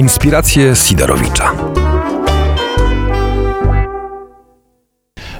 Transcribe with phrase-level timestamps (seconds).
[0.00, 1.89] Inspiracje Sidorowicza.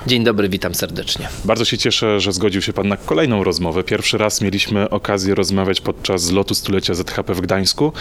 [0.07, 1.29] Dzień dobry, witam serdecznie.
[1.45, 3.83] Bardzo się cieszę, że zgodził się pan na kolejną rozmowę.
[3.83, 7.93] Pierwszy raz mieliśmy okazję rozmawiać podczas zlotu stulecia ZHP w Gdańsku.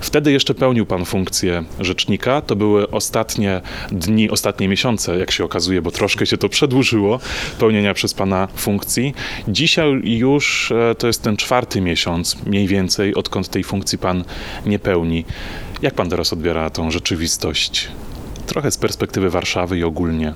[0.00, 2.40] Wtedy jeszcze pełnił pan funkcję rzecznika.
[2.40, 3.60] To były ostatnie
[3.92, 7.20] dni, ostatnie miesiące, jak się okazuje, bo troszkę się to przedłużyło,
[7.58, 9.14] pełnienia przez Pana funkcji.
[9.48, 14.24] Dzisiaj już e, to jest ten czwarty miesiąc, mniej więcej, odkąd tej funkcji Pan
[14.66, 15.24] nie pełni.
[15.82, 17.88] Jak Pan teraz odbiera tą rzeczywistość?
[18.46, 20.34] Trochę z perspektywy Warszawy i ogólnie.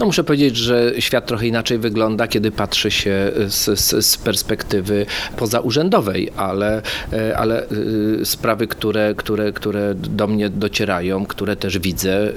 [0.00, 5.06] No muszę powiedzieć, że świat trochę inaczej wygląda, kiedy patrzy się z, z, z perspektywy
[5.36, 6.82] pozaurzędowej, ale,
[7.12, 12.32] e, ale e, sprawy, które, które, które do mnie docierają, które też widzę, e,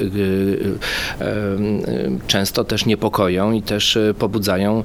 [2.27, 4.83] często też niepokoją i też pobudzają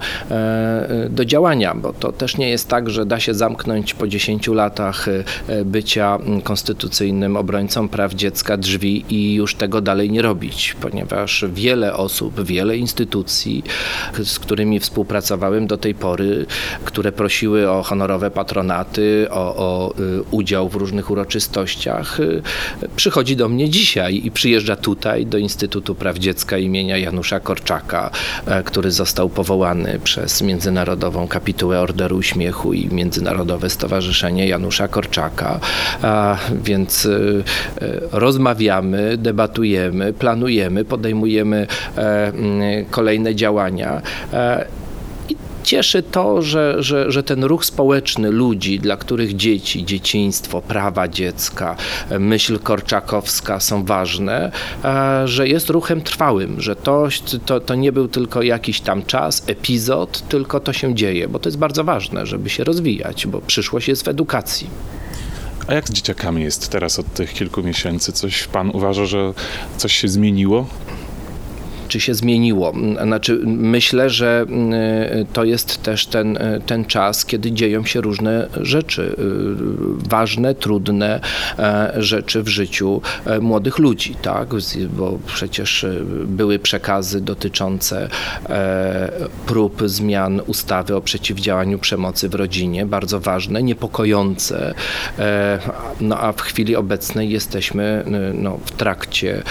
[1.11, 5.07] do działania, bo to też nie jest tak, że da się zamknąć po 10 latach
[5.65, 11.95] bycia konstytucyjnym obrońcą praw dziecka drzwi i już tego dalej nie robić robić, ponieważ wiele
[11.95, 13.65] osób, wiele instytucji,
[14.25, 16.47] z którymi współpracowałem do tej pory,
[16.85, 22.43] które prosiły o honorowe patronaty, o, o y, udział w różnych uroczystościach, y,
[22.97, 28.11] przychodzi do mnie dzisiaj i przyjeżdża tutaj do Instytutu Praw Dziecka imienia Janusza Korczaka,
[28.47, 35.61] e, który został powołany przez Międzynarodową Kapitułę Orderu Uśmiechu i Międzynarodowe Stowarzyszenie Janusza Korczaka.
[36.03, 37.45] A więc y,
[38.13, 44.67] rozmawiamy, debatujemy, planujemy, podejmujemy e, mm, kolejne działania e,
[45.69, 51.77] cieszy to, że, że, że ten ruch społeczny ludzi, dla których dzieci, dzieciństwo, prawa dziecka,
[52.11, 54.53] e, myśl korczakowska są ważne,
[55.25, 57.09] że jest ruchem trwałym, że to,
[57.47, 61.49] to, to nie był tylko jakiś tam czas, epizod, tylko to się dzieje, bo to
[61.49, 64.71] jest bardzo ważne, żeby się rozwijać, bo przyszłość jest w edukacji.
[65.69, 68.13] A jak z dzieciakami jest teraz od tych kilku miesięcy?
[68.13, 69.33] Coś pan uważa, że
[69.77, 70.67] coś się zmieniło?
[71.89, 72.73] Czy się zmieniło.
[73.03, 74.47] Znaczy, myślę, że
[75.23, 80.55] y, to jest też ten, y, ten czas, kiedy dzieją się różne rzeczy, y, ważne,
[80.55, 81.21] trudne
[81.59, 84.49] e, rzeczy w życiu e, młodych ludzi, tak?
[84.91, 85.87] Bo przecież
[86.25, 88.09] były przekazy dotyczące
[88.49, 89.13] e,
[89.47, 94.75] prób zmian ustawy o przeciwdziałaniu przemocy w rodzinie, bardzo ważne, niepokojące.
[96.01, 98.05] No a w chwili obecnej jesteśmy
[98.35, 99.43] no, w trakcie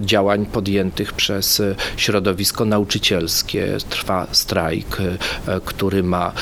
[0.00, 1.62] działań podjętych przez
[1.96, 3.76] środowisko nauczycielskie.
[3.90, 6.32] Trwa strajk, e, który ma e,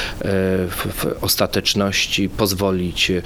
[0.69, 3.22] w ostateczności pozwolić e,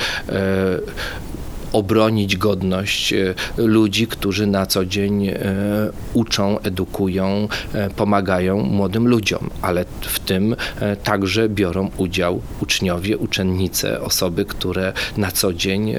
[1.73, 3.15] obronić godność
[3.56, 5.31] ludzi, którzy na co dzień
[6.15, 7.49] uczą, edukują,
[7.97, 10.56] pomagają młodym ludziom, ale w tym
[11.03, 15.95] także biorą udział uczniowie, uczennice, osoby, które na co dzień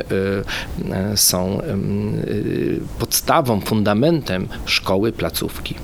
[1.16, 1.62] są
[3.00, 5.75] podstawą, fundamentem szkoły, placówki.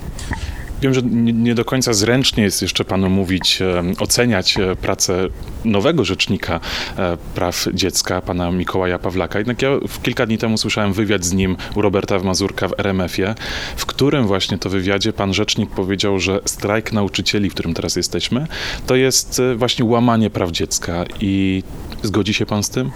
[0.82, 5.28] Wiem, że nie do końca zręcznie jest jeszcze panu mówić, e, oceniać e, pracę
[5.64, 6.60] nowego rzecznika
[6.98, 9.38] e, praw dziecka, pana Mikołaja Pawlaka.
[9.38, 9.70] Jednak ja
[10.02, 13.34] kilka dni temu słyszałem wywiad z nim u Roberta Mazurka w RMF-ie,
[13.76, 18.46] w którym właśnie to wywiadzie pan rzecznik powiedział, że strajk nauczycieli, w którym teraz jesteśmy,
[18.86, 21.62] to jest właśnie łamanie praw dziecka i
[22.02, 22.90] zgodzi się pan z tym?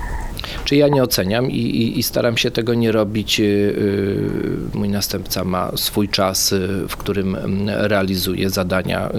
[0.65, 3.41] Czy ja nie oceniam i, i, i, staram się tego nie robić.
[3.41, 9.11] Y, y, mój następca ma swój czas, y, w którym mm, realizuje zadania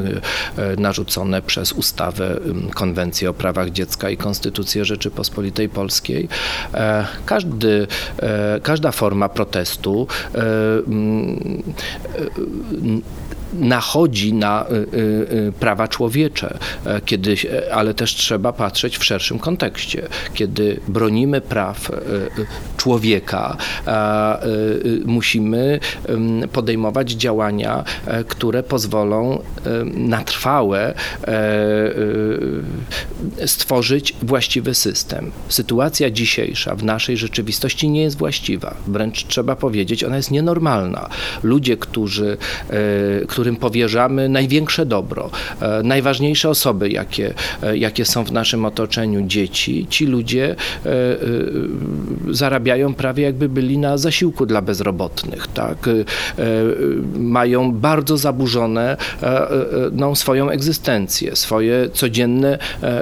[0.78, 2.40] narzucone przez ustawę,
[2.76, 6.28] konwencję o prawach dziecka i Konstytucję Rzeczypospolitej Polskiej.
[6.74, 7.88] E, każdy,
[8.20, 10.40] e, każda forma protestu e,
[10.88, 11.64] mm,
[13.54, 17.36] nachodzi na y, y, y, prawa człowiecze, e, kiedy,
[17.74, 20.08] ale też trzeba patrzeć w szerszym kontekście.
[20.34, 21.92] Kiedy bronimy praw
[22.82, 23.58] człowieka,
[25.06, 25.80] musimy
[26.52, 29.42] podejmować działania, e, które pozwolą
[29.94, 30.94] na trwałe
[33.38, 35.32] e, stworzyć właściwy system.
[35.48, 38.76] Sytuacja dzisiejsza w naszej rzeczywistości nie jest właściwa.
[38.88, 41.10] Wręcz trzeba powiedzieć, ona jest nienormalna.
[41.44, 42.38] Ludzie, którzy,
[43.28, 45.30] którym powierzamy największe dobro,
[45.62, 47.34] e, najważniejsze osoby, jakie,
[47.64, 50.56] e, jakie są w naszym otoczeniu, dzieci, ci ludzie e,
[52.72, 55.90] zarabiają prawie jakby byli na zasiłku dla bezrobotnych, tak?
[57.18, 58.98] Mają bardzo zaburzone
[59.92, 62.58] no, swoją egzystencję, swoje codzienne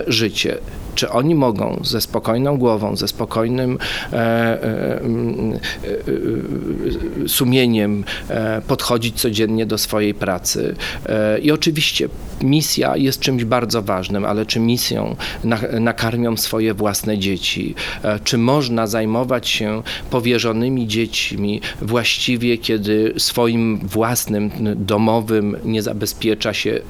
[0.07, 0.57] życie
[0.95, 3.77] czy oni mogą ze spokojną głową, ze spokojnym
[4.13, 5.01] e, e, e,
[7.27, 10.75] sumieniem e, podchodzić codziennie do swojej pracy.
[11.05, 12.09] E, I oczywiście
[12.41, 17.75] misja jest czymś bardzo ważnym, ale czy misją na, nakarmią swoje własne dzieci?
[18.03, 26.69] E, czy można zajmować się powierzonymi dziećmi właściwie, kiedy swoim własnym, domowym nie zabezpiecza się
[26.69, 26.81] y,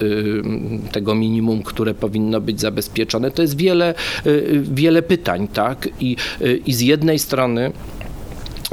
[0.91, 3.31] tego minimum, które powinno być zabezpieczone?
[3.31, 3.88] To jest wiele
[4.25, 5.89] Y, wiele pytań, tak?
[5.99, 7.71] I, y, i z jednej strony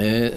[0.00, 0.32] y,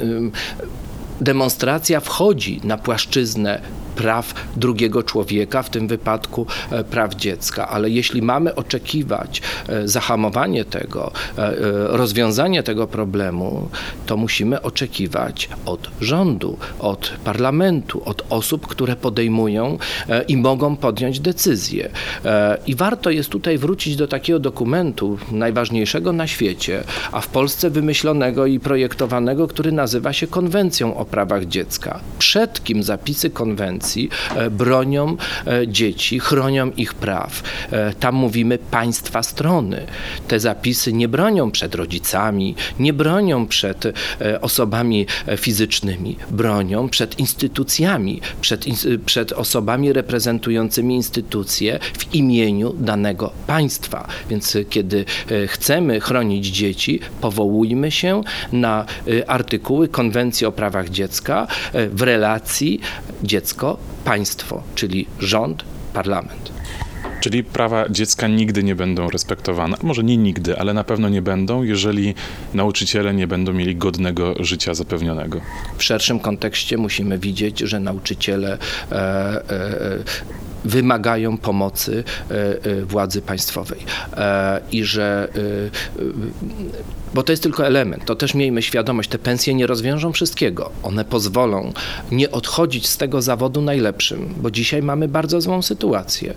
[1.22, 3.62] demonstracja wchodzi na płaszczyznę
[4.00, 7.68] praw drugiego człowieka, w tym wypadku e, praw dziecka.
[7.68, 11.52] Ale jeśli mamy oczekiwać e, zahamowanie tego, e,
[11.88, 13.70] rozwiązanie tego problemu,
[14.06, 19.78] to musimy oczekiwać od rządu, od parlamentu, od osób, które podejmują
[20.28, 21.90] i mogą podjąć decyzje.
[22.66, 28.46] I warto jest tutaj wrócić do takiego dokumentu, najważniejszego na świecie, a w Polsce wymyślonego
[28.46, 32.00] i projektowanego, który nazywa się Konwencją o prawach dziecka.
[32.20, 37.44] Przed kim zapisy konwencji E, bronią e, dzieci, chronią ich praw.
[37.72, 39.86] E, tam mówimy państwa strony.
[40.28, 43.84] Te zapisy nie bronią przed rodzicami, nie bronią przed
[44.42, 45.06] osobami
[45.38, 48.66] fizycznymi, bronią przed instytucjami, przed,
[49.06, 54.08] przed osobami reprezentującymi instytucje w imieniu danego państwa.
[54.30, 55.06] Więc kiedy
[55.48, 58.22] chcemy chronić dzieci, powołujmy się
[58.52, 58.86] na
[59.28, 62.80] artykuły Konwencji o prawach dziecka w relacji
[63.24, 66.52] dziecko państwo, czyli rząd, parlament.
[67.20, 69.78] Czyli prawa dziecka nigdy nie będą respektowane.
[69.84, 72.16] Może nie nigdy, ale na pewno nie będą, jeżeli
[72.54, 75.42] nauczyciele nie będą mieli godnego życia zapewnionego.
[75.78, 78.58] W szerszym kontekście musimy widzieć, że nauczyciele
[78.92, 80.04] e, e,
[80.66, 82.34] wymagają pomocy e,
[82.64, 83.80] e, władzy państwowej
[84.18, 85.28] e, i że
[87.14, 90.72] bo to jest tylko element, to też miejmy świadomość, te pensje nie rozwiążą wszystkiego.
[90.84, 91.74] One pozwolą
[92.12, 96.34] nie odchodzić z tego zawodu najlepszym, bo dzisiaj mamy bardzo złą sytuację.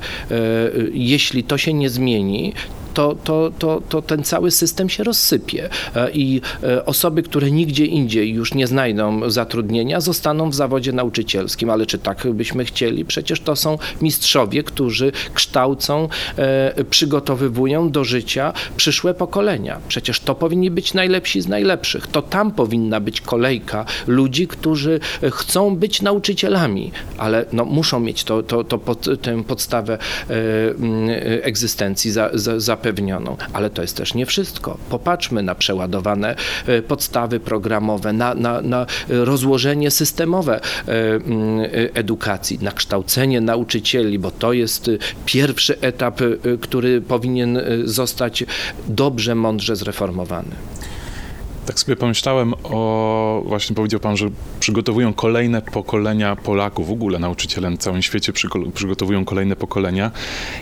[0.92, 2.52] Jeśli to się nie zmieni,
[2.94, 7.86] to, to, to, to ten cały system się rozsypie e, i e, osoby, które nigdzie
[7.86, 11.70] indziej już nie znajdą zatrudnienia, zostaną w zawodzie nauczycielskim.
[11.70, 13.04] Ale czy tak byśmy chcieli?
[13.04, 19.78] Przecież to są mistrzowie, którzy kształcą, e, przygotowywują do życia przyszłe pokolenia.
[19.88, 22.06] Przecież to powinni być najlepsi z najlepszych.
[22.06, 25.00] To tam powinna być kolejka ludzi, którzy
[25.32, 29.98] chcą być nauczycielami, ale no, muszą mieć to, to, to pod, tę podstawę
[31.42, 33.36] egzystencji za, za, za zapewnioną.
[33.52, 34.78] Ale to jest też nie wszystko.
[34.90, 36.36] Popatrzmy na przeładowane
[36.66, 44.18] e, podstawy programowe, na, na, na rozłożenie systemowe e, mm, e, edukacji, na kształcenie nauczycieli,
[44.18, 44.90] bo to jest
[45.26, 46.20] pierwszy etap,
[46.60, 48.44] który powinien zostać
[48.88, 50.50] dobrze, mądrze zreformowany.
[51.66, 54.30] Tak sobie pomyślałem o, właśnie powiedział Pan, że
[54.60, 58.32] przygotowują kolejne pokolenia Polaków, w ogóle nauczyciele na całym świecie
[58.74, 60.10] przygotowują kolejne pokolenia.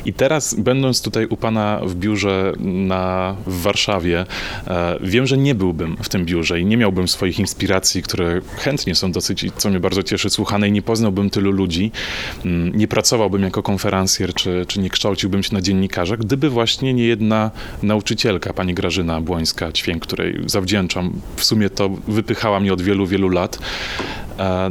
[0.05, 4.27] I teraz, będąc tutaj u Pana w biurze na, w Warszawie,
[4.67, 8.95] e, wiem, że nie byłbym w tym biurze i nie miałbym swoich inspiracji, które chętnie
[8.95, 11.93] są dosyć, co mnie bardzo cieszy, słuchane i nie poznałbym tylu ludzi,
[12.45, 17.05] mm, nie pracowałbym jako konferencjer, czy, czy nie kształciłbym się na dziennikarza, gdyby właśnie nie
[17.05, 17.51] jedna
[17.83, 21.00] nauczycielka, pani Grażyna Błońska-Ćwięk, której zawdzięczam
[21.37, 23.59] w sumie to wypychała mnie od wielu, wielu lat
[24.39, 24.71] e,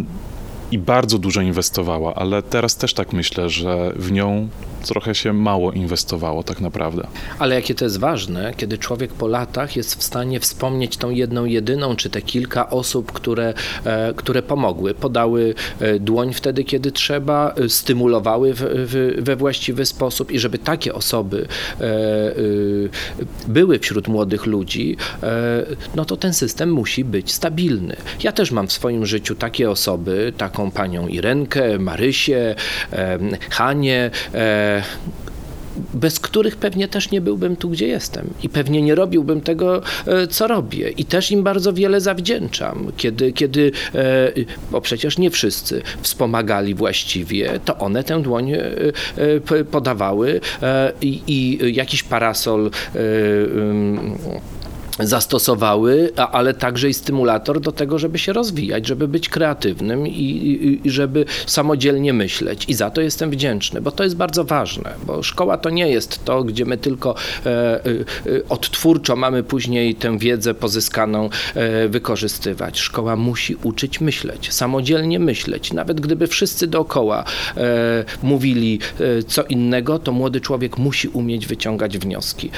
[0.71, 4.50] i bardzo dużo inwestowała, ale teraz też tak myślę, że w nią
[4.88, 7.07] trochę się mało inwestowało tak naprawdę.
[7.39, 11.45] Ale jakie to jest ważne, kiedy człowiek po latach jest w stanie wspomnieć tą jedną,
[11.45, 13.53] jedyną, czy te kilka osób, które,
[13.86, 19.86] e, które pomogły, podały e, dłoń wtedy, kiedy trzeba, e, stymulowały w, w, we właściwy
[19.86, 21.48] sposób i żeby takie osoby
[23.48, 24.98] były wśród młodych ludzi,
[25.95, 27.95] no to ten system musi być stabilny.
[28.24, 32.55] Ja też mam w swoim życiu takie osoby, taką panią Irenkę, Marysię,
[33.50, 34.12] Hanię,
[35.93, 40.27] bez których pewnie też nie byłbym tu, gdzie jestem i pewnie nie robiłbym tego, e,
[40.27, 40.89] co robię.
[40.89, 42.91] I też im bardzo wiele zawdzięczam.
[42.97, 44.31] Kiedy, kiedy e,
[44.71, 48.59] bo przecież nie wszyscy wspomagali właściwie, to one tę dłoń e,
[49.71, 50.41] podawały
[51.01, 52.71] i, i jakiś parasol
[54.99, 60.87] zastosowały, ale także i stymulator do tego, żeby się rozwijać, żeby być kreatywnym i, i,
[60.87, 62.65] i, żeby samodzielnie myśleć.
[62.67, 66.25] I za to jestem wdzięczny, bo to jest bardzo ważne, bo szkoła to nie jest
[66.25, 67.15] to, gdzie my tylko
[67.45, 67.79] e, e,
[68.49, 72.79] odtwórczo mamy później tę wiedzę pozyskaną e, wykorzystywać.
[72.79, 75.73] Szkoła musi uczyć myśleć, samodzielnie myśleć.
[75.73, 77.23] Nawet gdyby wszyscy dookoła
[77.57, 82.51] e, mówili e, co innego, to młody człowiek musi umieć wyciągać wnioski.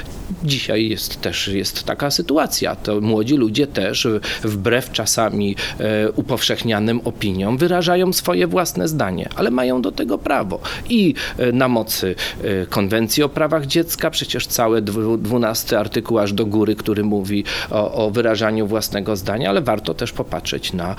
[0.43, 2.75] Dzisiaj jest też jest taka sytuacja, sytuacja.
[2.75, 4.07] To młodzi ludzie też,
[4.43, 10.59] wbrew czasami e, upowszechnianym opiniom, wyrażają swoje własne zdanie, ale mają do tego prawo.
[10.89, 14.81] I e, na mocy e, konwencji o prawach dziecka, przecież cały
[15.17, 20.11] dwunasty artykuł aż do góry, który mówi o, o wyrażaniu własnego zdania, ale warto też
[20.11, 20.95] popatrzeć na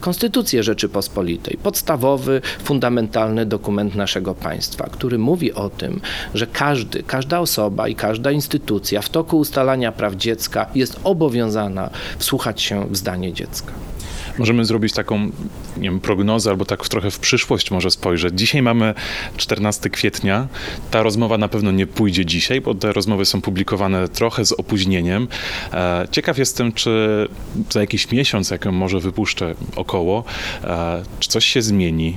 [0.00, 1.58] Konstytucję Rzeczypospolitej.
[1.62, 6.00] Podstawowy, fundamentalny dokument naszego państwa, który mówi o tym,
[6.34, 11.90] że każdy, każda osoba i każda instytucja w toku ustalania praw dziecka dziecka jest obowiązana
[12.18, 13.72] wsłuchać się w zdanie dziecka.
[14.38, 15.18] Możemy zrobić taką
[15.76, 18.38] nie wiem, prognozę albo tak trochę w przyszłość może spojrzeć.
[18.38, 18.94] Dzisiaj mamy
[19.36, 20.48] 14 kwietnia.
[20.90, 25.28] Ta rozmowa na pewno nie pójdzie dzisiaj, bo te rozmowy są publikowane trochę z opóźnieniem.
[25.72, 27.28] E, ciekaw jestem, czy
[27.70, 30.24] za jakiś miesiąc, jak może wypuszczę około,
[30.64, 32.16] e, czy coś się zmieni,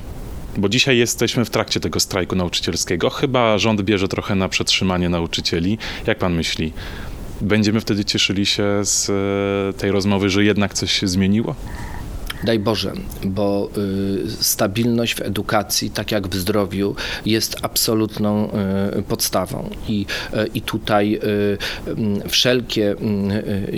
[0.58, 3.10] bo dzisiaj jesteśmy w trakcie tego strajku nauczycielskiego.
[3.10, 5.78] Chyba rząd bierze trochę na przetrzymanie nauczycieli.
[6.08, 6.74] Jak pan myśli?
[7.46, 11.56] Będziemy wtedy cieszyli się z e, tej rozmowy, że jednak coś się zmieniło?
[12.44, 18.50] Daj Boże, bo y, stabilność w edukacji, tak jak w zdrowiu, jest absolutną
[19.00, 19.70] y, podstawą.
[19.88, 21.20] I, y, i tutaj
[21.88, 22.96] mm, wszelkie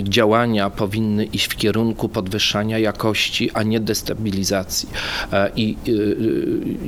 [0.02, 4.88] działania powinny iść w kierunku podwyższania jakości, a nie destabilizacji.
[5.32, 5.76] E, I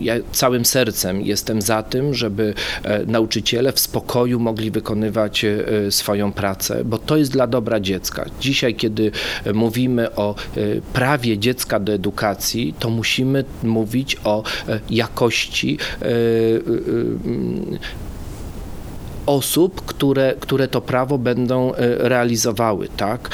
[0.00, 5.58] ja całym sercem jestem za tym, żeby e, nauczyciele w spokoju mogli wykonywać e,
[5.90, 8.24] swoją pracę, bo to jest dla dobra dziecka.
[8.40, 9.10] Dzisiaj, kiedy
[9.54, 10.34] mówimy o
[10.92, 16.10] prawie dziecka, dziecka do edukacji, to musimy mówić o e, jakości e, e,
[19.26, 23.30] osób, które, które to prawo będą realizowały, tak?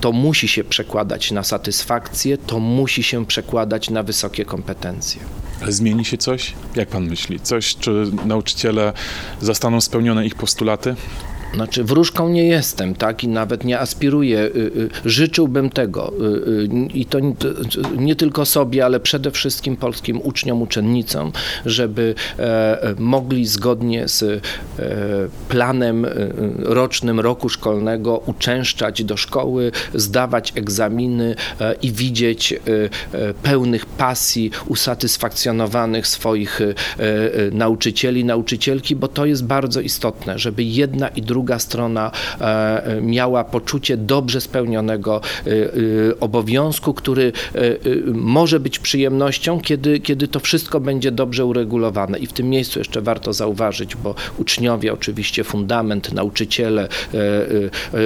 [0.00, 5.20] To musi się przekładać na satysfakcję, to musi się przekładać na wysokie kompetencje.
[5.68, 6.54] Zmieni się coś?
[6.76, 7.40] Jak pan myśli?
[7.40, 8.92] Coś, czy nauczyciele
[9.40, 10.94] zostaną spełnione ich postulaty?
[11.54, 14.38] Znaczy, wróżką nie jestem, tak, i nawet nie aspiruję.
[14.38, 17.18] Y, y, życzyłbym tego y, i to
[17.96, 21.32] nie tylko sobie, ale przede wszystkim polskim uczniom, uczennicom,
[21.66, 24.40] żeby e, mogli zgodnie z e,
[25.48, 26.06] planem
[26.58, 32.54] rocznym roku szkolnego uczęszczać do szkoły, zdawać egzaminy e, i widzieć
[33.42, 36.60] pełnych pasji, usatysfakcjonowanych swoich
[37.52, 43.44] nauczycieli, nauczycielki, bo to jest bardzo istotne, żeby jedna i druga druga strona e, miała
[43.44, 47.32] poczucie dobrze spełnionego e, e, obowiązku, który
[48.12, 52.18] może być przyjemnością, kiedy, kiedy to wszystko będzie dobrze uregulowane.
[52.18, 56.88] I w tym miejscu jeszcze warto zauważyć, bo uczniowie, oczywiście fundament, nauczyciele,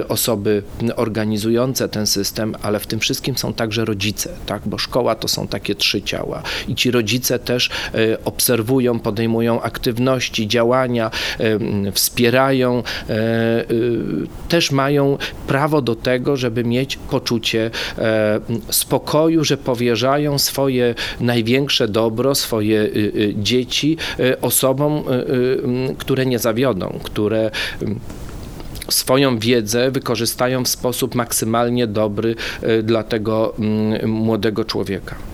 [0.08, 0.62] osoby
[0.96, 4.62] organizujące ten system, ale w tym wszystkim są także rodzice, tak?
[4.66, 6.42] bo szkoła to są takie trzy ciała.
[6.68, 7.70] I ci rodzice też
[8.24, 11.10] obserwują, podejmują aktywności, działania,
[11.92, 13.21] wspierają E,
[14.48, 22.34] też mają prawo do tego, żeby mieć poczucie e, spokoju, że powierzają swoje największe dobro,
[22.34, 23.96] swoje y, y, dzieci
[24.40, 25.04] osobom,
[25.98, 27.50] które nie zawiodą, które
[28.88, 32.34] swoją wiedzę wykorzystają w sposób maksymalnie dobry
[32.82, 33.54] dla tego
[34.06, 35.31] młodego człowieka.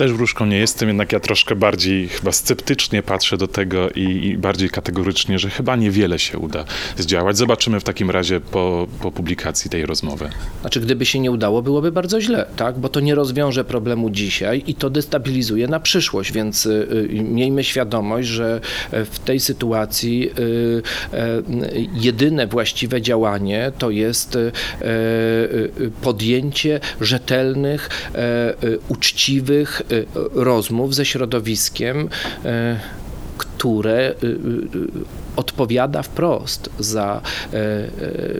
[0.00, 4.38] Też wróżką nie jestem, jednak ja troszkę bardziej chyba sceptycznie patrzę do tego i, i,
[4.38, 6.64] bardziej kategorycznie, że chyba niewiele się uda
[6.96, 7.36] zdziałać.
[7.36, 10.30] Zobaczymy w takim razie po, po publikacji tej rozmowy.
[10.60, 12.78] Znaczy, gdyby się nie udało, byłoby bardzo źle, tak?
[12.78, 17.64] Bo to nie rozwiąże problemu dzisiaj i to destabilizuje na przyszłość, więc y, y miejmy
[17.64, 24.52] świadomość, że e, w tej sytuacji y, y, jedyne właściwe działanie to jest y,
[26.02, 28.10] podjęcie rzetelnych,
[28.88, 29.82] uczciwych,
[30.34, 32.08] rozmów ze środowiskiem,
[32.44, 32.48] y,
[33.60, 34.38] które y,
[35.36, 37.20] odpowiada wprost za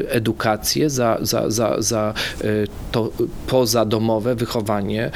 [0.09, 2.15] edukację, za, za, za, za
[2.93, 3.12] to
[3.47, 5.11] pozadomowe wychowanie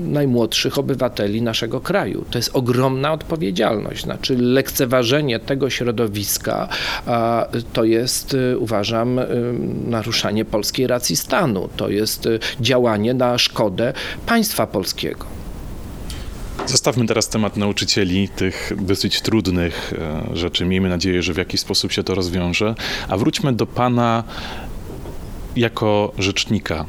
[0.00, 2.24] najmłodszych obywateli naszego kraju.
[2.30, 4.04] To jest ogromna odpowiedzialność.
[4.04, 6.68] Znaczy lekceważenie tego środowiska
[7.72, 9.20] to jest, uważam,
[9.86, 11.68] naruszanie polskiej racji stanu.
[11.76, 12.28] To jest
[12.60, 13.92] działanie na szkodę
[14.26, 15.41] państwa polskiego.
[16.66, 19.92] Zostawmy teraz temat nauczycieli, tych dosyć trudnych
[20.32, 20.64] e, rzeczy.
[20.64, 22.74] Miejmy nadzieję, że w jakiś sposób się to rozwiąże.
[23.08, 24.24] A wróćmy do Pana
[25.56, 26.84] jako rzecznika.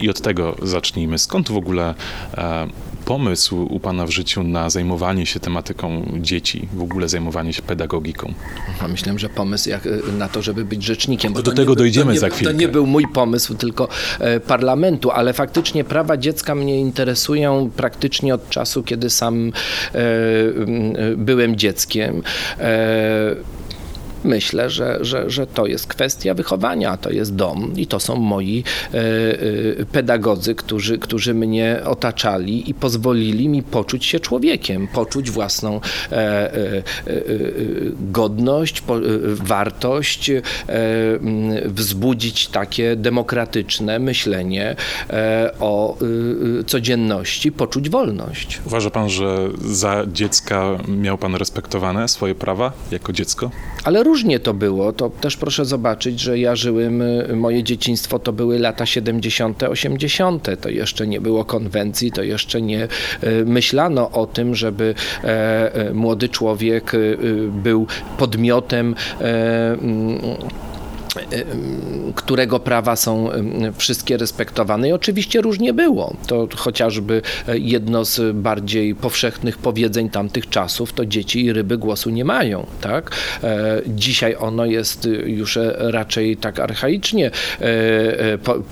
[0.00, 1.18] I od tego zacznijmy.
[1.18, 1.94] Skąd w ogóle
[2.34, 2.66] e,
[3.06, 8.34] pomysł u Pana w życiu na zajmowanie się tematyką dzieci, w ogóle zajmowanie się pedagogiką?
[8.82, 11.32] No, myślę, że pomysł jak, y, na to, żeby być rzecznikiem.
[11.32, 12.52] Do tego nie, dojdziemy nie, za chwilkę.
[12.54, 18.34] To nie był mój pomysł, tylko e, parlamentu, ale faktycznie prawa dziecka mnie interesują praktycznie
[18.34, 19.52] od czasu, kiedy sam
[19.94, 22.22] e, e, byłem dzieckiem.
[22.58, 23.56] E,
[24.26, 28.64] myślę, że, że, że to jest kwestia wychowania, to jest dom i to są moi
[28.94, 35.80] e, e, pedagodzy, którzy, którzy mnie otaczali i pozwolili mi poczuć się człowiekiem, poczuć własną
[36.12, 36.82] e,
[38.00, 38.82] godność,
[39.26, 40.30] wartość,
[41.64, 44.76] wzbudzić takie demokratyczne myślenie
[45.60, 45.98] o
[46.66, 48.60] codzienności, poczuć wolność.
[48.66, 53.50] Uważa Pan, że za dziecka miał Pan respektowane swoje prawa jako dziecko?
[53.84, 54.92] Ale różnie to było.
[54.92, 60.60] To też proszę zobaczyć, że ja żyłem, y, moje dzieciństwo to były lata 70., 80.
[60.60, 64.94] To jeszcze nie było konwencji, to jeszcze nie y, myślano o tym, żeby
[65.24, 67.18] e, e, młody człowiek y,
[67.62, 67.86] był
[68.18, 69.76] podmiotem e,
[72.14, 73.28] którego prawa są
[73.76, 74.88] wszystkie respektowane.
[74.88, 76.16] I oczywiście różnie było.
[76.26, 77.22] To chociażby
[77.54, 82.66] jedno z bardziej powszechnych powiedzeń tamtych czasów, to dzieci i ryby głosu nie mają.
[82.80, 83.10] Tak?
[83.86, 87.30] Dzisiaj ono jest już raczej tak archaicznie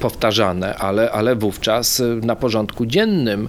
[0.01, 3.49] powtarzane, ale, ale wówczas na porządku dziennym.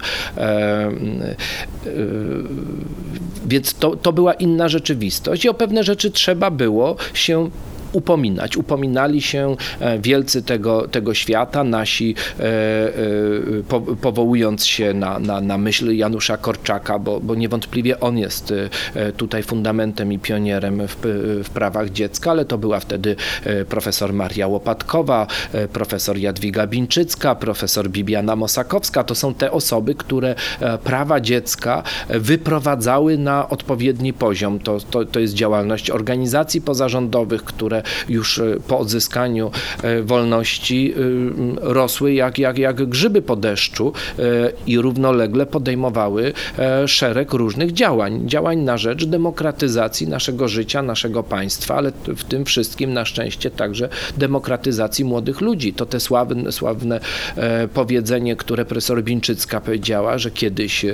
[3.46, 7.50] Więc to, to była inna rzeczywistość i o pewne rzeczy trzeba było się
[7.96, 8.56] upominać.
[8.56, 12.92] Upominali się e, wielcy tego, tego świata, nasi e, e,
[13.68, 18.54] po, powołując się na, na, na myśl Janusza Korczaka, bo, bo niewątpliwie on jest
[19.16, 20.96] tutaj fundamentem i pionierem w,
[21.44, 23.16] w prawach dziecka, ale to była wtedy
[23.68, 25.26] profesor Maria Łopatkowa,
[25.72, 29.04] profesor Jadwiga Bińczycka, profesor Bibiana Mosakowska.
[29.04, 30.34] To są te osoby, które
[30.84, 34.58] prawa dziecka wyprowadzały na odpowiedni poziom.
[34.58, 39.50] To, to, to jest działalność organizacji pozarządowych, które już e, po odzyskaniu
[39.82, 43.92] e, wolności e, rosły jak, jak, jak grzyby po deszczu
[44.66, 46.32] i równolegle podejmowały
[46.86, 48.22] szereg różnych działań.
[48.28, 53.88] Działań na rzecz demokratyzacji naszego życia, naszego państwa, ale w tym wszystkim na szczęście także
[54.16, 55.72] demokratyzacji młodych ludzi.
[55.72, 57.00] To te sławne, sławne
[57.74, 60.86] powiedzenie, które profesor Bińczycka powiedziała, że kiedyś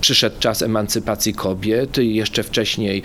[0.00, 3.02] przyszedł czas emancypacji kobiet, jeszcze wcześniej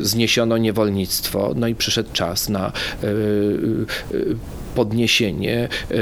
[0.00, 3.12] zniesiono niewolnictwo, no i przyszedł czas na e, e,
[4.74, 5.96] podniesienie e,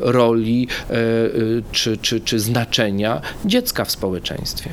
[0.00, 0.68] roli
[1.72, 4.70] czy, czy, czy znaczenia dziecka w społeczeństwie.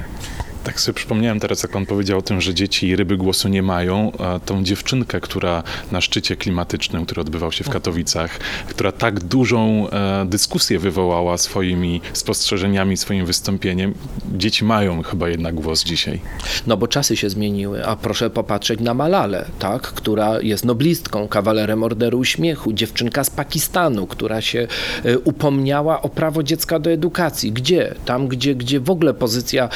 [0.64, 3.64] Tak sobie przypomniałem teraz, jak pan powiedział o tym, że dzieci i ryby głosu nie
[3.64, 4.12] mają.
[4.46, 10.26] Tą dziewczynkę, która na szczycie klimatycznym, który odbywał się w Katowicach, która tak dużą e,
[10.26, 13.94] dyskusję wywołała swoimi spostrzeżeniami, swoim wystąpieniem.
[14.38, 16.20] Dzieci mają chyba jednak głos dzisiaj.
[16.68, 21.84] No bo czasy się zmieniły, a proszę popatrzeć na Malalę, tak, która jest noblistką, kawalerem
[21.84, 24.68] Orderu Uśmiechu, dziewczynka z Pakistanu, która się
[25.04, 27.52] e, upomniała o prawo dziecka do edukacji.
[27.52, 27.96] Gdzie?
[28.06, 29.70] Tam, gdzie, gdzie w ogóle pozycja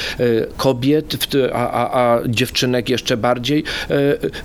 [0.58, 1.18] kobiet kobiet,
[1.54, 3.96] a, a, a dziewczynek jeszcze bardziej, e,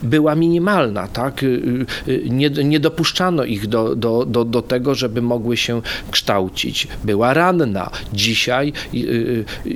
[0.03, 1.07] była minimalna.
[1.07, 1.43] Tak?
[1.43, 6.87] E, e, nie, nie dopuszczano ich do, do, do, do tego, żeby mogły się kształcić.
[7.03, 7.89] Była ranna.
[8.13, 8.73] Dzisiaj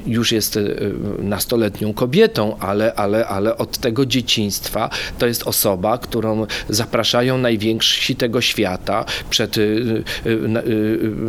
[0.05, 0.59] już jest
[1.19, 8.41] nastoletnią kobietą, ale, ale, ale od tego dzieciństwa to jest osoba, którą zapraszają najwięksi tego
[8.41, 9.55] świata przed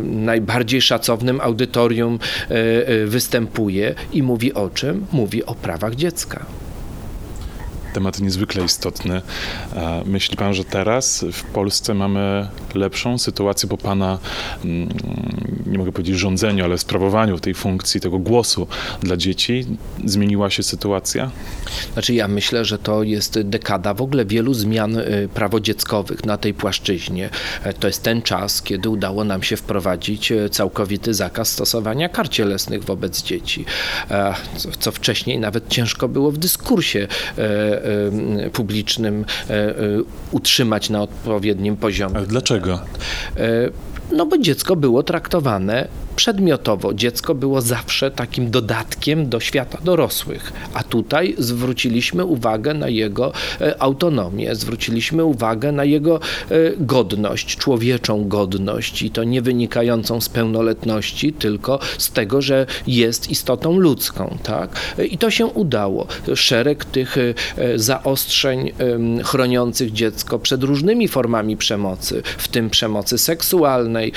[0.03, 2.19] najbardziej szacownym audytorium
[3.05, 5.05] występuje i mówi o czym?
[5.15, 6.45] Mówi o prawach dziecka
[7.95, 9.21] temat niezwykle istotny.
[10.05, 14.19] Myśli pan, że teraz w Polsce mamy lepszą sytuację po pana,
[14.65, 14.89] mm,
[15.65, 18.67] nie mogę powiedzieć rządzeniu, ale sprawowaniu tej funkcji, tego głosu
[19.01, 19.65] dla dzieci?
[20.05, 21.31] Zmieniła się sytuacja?
[21.93, 26.53] Znaczy ja myślę, że to jest dekada w ogóle wielu zmian y, prawodzieckowych na tej
[26.53, 27.29] płaszczyźnie.
[27.63, 32.29] E, to jest ten czas, kiedy udało nam się wprowadzić e, całkowity zakaz stosowania kar
[32.29, 33.65] cielesnych wobec dzieci,
[34.11, 34.33] e,
[34.79, 37.07] co wcześniej nawet ciężko było w dyskursie
[38.53, 39.25] publicznym
[40.31, 42.15] utrzymać na odpowiednim poziomie.
[42.15, 42.79] Ale dlaczego?
[44.11, 50.83] No bo dziecko było traktowane przedmiotowo dziecko było zawsze takim dodatkiem do świata dorosłych, a
[50.83, 59.01] tutaj zwróciliśmy uwagę na jego e, autonomię, zwróciliśmy uwagę na jego e, godność, człowieczą godność
[59.01, 64.37] i to nie wynikającą z pełnoletności, tylko z tego, że jest istotą ludzką.
[64.43, 64.95] Tak?
[65.09, 66.07] I to się udało.
[66.35, 67.15] Szereg tych
[67.75, 68.71] zaostrzeń
[69.23, 74.11] chroniących dziecko przed różnymi formami przemocy, w tym przemocy seksualnej,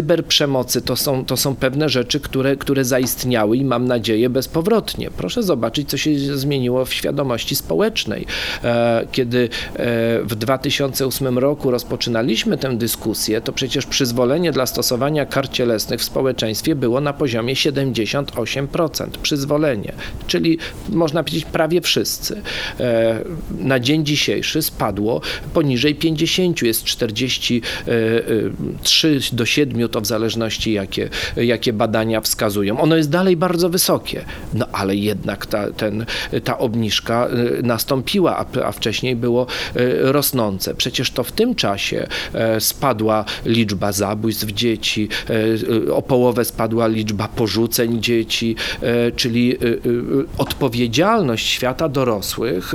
[0.00, 5.10] cyberprzemocy, to są, to są pewne rzeczy, które, które zaistniały i mam nadzieję bezpowrotnie.
[5.16, 8.26] Proszę zobaczyć, co się zmieniło w świadomości społecznej.
[8.64, 15.48] E, kiedy e, w 2008 roku rozpoczynaliśmy tę dyskusję, to przecież przyzwolenie dla stosowania kar
[15.48, 19.06] cielesnych w społeczeństwie było na poziomie 78%.
[19.22, 19.92] Przyzwolenie,
[20.26, 20.58] czyli
[20.88, 22.42] można powiedzieć prawie wszyscy.
[22.80, 23.24] E,
[23.58, 25.20] na dzień dzisiejszy spadło
[25.54, 32.80] poniżej 50, jest 43 do 7 to w zależności jakie, jakie badania wskazują.
[32.80, 34.24] Ono jest dalej bardzo wysokie,
[34.54, 36.06] no ale jednak ta, ten,
[36.44, 40.74] ta obniżka y, nastąpiła, a, a wcześniej było y, rosnące.
[40.74, 45.08] Przecież to w tym czasie e, spadła liczba zabójstw dzieci,
[45.88, 49.56] e, o połowę spadła liczba porzuceń dzieci, e, czyli
[50.38, 52.72] odpowiedzialność świata dorosłych,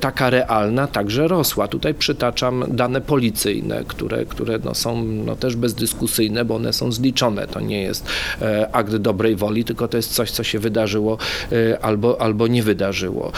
[0.00, 1.68] taka realna, także rosła.
[1.68, 7.46] Tutaj przytaczam dane policyjne, które, które no są no też bezdyskusyjne, bo one są zliczone.
[7.46, 8.06] To nie jest
[8.42, 11.18] e, akt dobrej woli, tylko to jest coś, co się wydarzyło
[11.52, 13.32] e, albo, albo nie wydarzyło.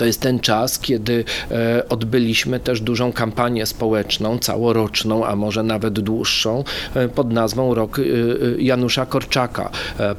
[0.00, 6.00] To jest ten czas, kiedy e, odbyliśmy też dużą kampanię społeczną, całoroczną, a może nawet
[6.00, 8.02] dłuższą, e, pod nazwą Rok e,
[8.58, 9.70] Janusza Korczaka.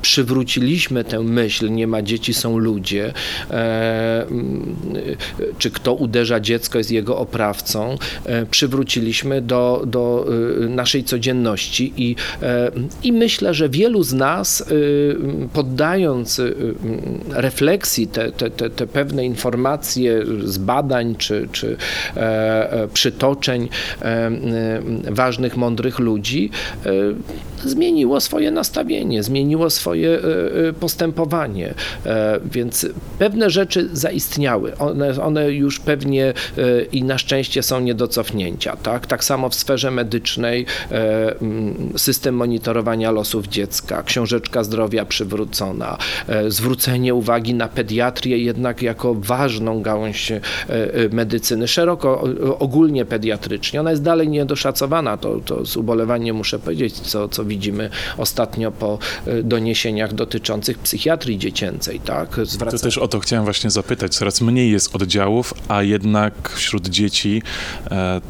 [0.02, 3.14] Przywróciliśmy tę myśl, nie ma dzieci, są ludzie.
[5.58, 7.98] Czy kto uderza dziecko jest jego oprawcą.
[8.52, 10.26] Przywróciliśmy do, do
[10.70, 12.16] naszej codzienności i,
[13.04, 14.66] i myślę, że wielu z nas,
[15.54, 16.42] poddając
[17.30, 21.78] refleksji te, te, te, te pewne informacje, informacje z badań czy, czy
[22.18, 23.70] e, e, przytoczeń
[24.02, 24.32] e,
[25.12, 26.50] ważnych, mądrych ludzi,
[27.66, 30.20] zmieniło swoje nastawienie, zmieniło swoje
[30.80, 31.74] postępowanie.
[32.46, 32.88] Więc
[33.20, 34.78] pewne rzeczy zaistniały.
[34.78, 36.34] One, one już pewnie
[36.92, 38.76] i na szczęście są nie do cofnięcia.
[38.76, 39.08] Tak?
[39.08, 40.66] tak samo w sferze medycznej
[41.98, 45.98] system monitorowania losów dziecka, książeczka zdrowia przywrócona,
[46.48, 52.24] zwrócenie uwagi na pediatrię jednak jako ważną ważną gałąź e, e, medycyny, szeroko,
[52.60, 53.80] ogólnie pediatrycznie.
[53.80, 59.00] Ona jest dalej niedoszacowana, to, to z ubolewaniem muszę powiedzieć, co, co widzimy ostatnio po
[59.28, 62.00] e, doniesieniach dotyczących psychiatrii dziecięcej.
[62.00, 62.40] Tak?
[62.44, 62.78] Zwraca...
[62.78, 64.16] To też o to chciałem właśnie zapytać.
[64.16, 67.42] Coraz mniej jest oddziałów, a jednak wśród dzieci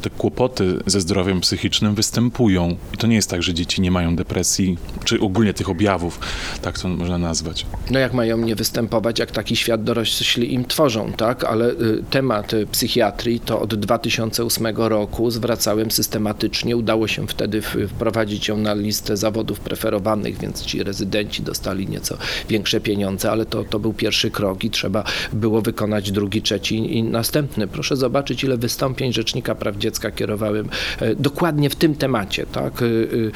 [0.01, 2.75] te kłopoty ze zdrowiem psychicznym występują.
[2.93, 6.19] I to nie jest tak, że dzieci nie mają depresji, czy ogólnie tych objawów,
[6.61, 7.65] tak to można nazwać.
[7.91, 12.53] No jak mają nie występować, jak taki świat dorośli im tworzą, tak, ale y, temat
[12.53, 16.77] y, psychiatrii to od 2008 roku zwracałem systematycznie.
[16.77, 22.17] Udało się wtedy wprowadzić ją na listę zawodów preferowanych, więc ci rezydenci dostali nieco
[22.49, 25.03] większe pieniądze, ale to, to był pierwszy krok i trzeba
[25.33, 27.67] było wykonać drugi, trzeci i następny.
[27.67, 33.31] Proszę zobaczyć, ile wystąpień Rzecznika Praw Dziecka kierowałem e, dokładnie w tym temacie, tak y,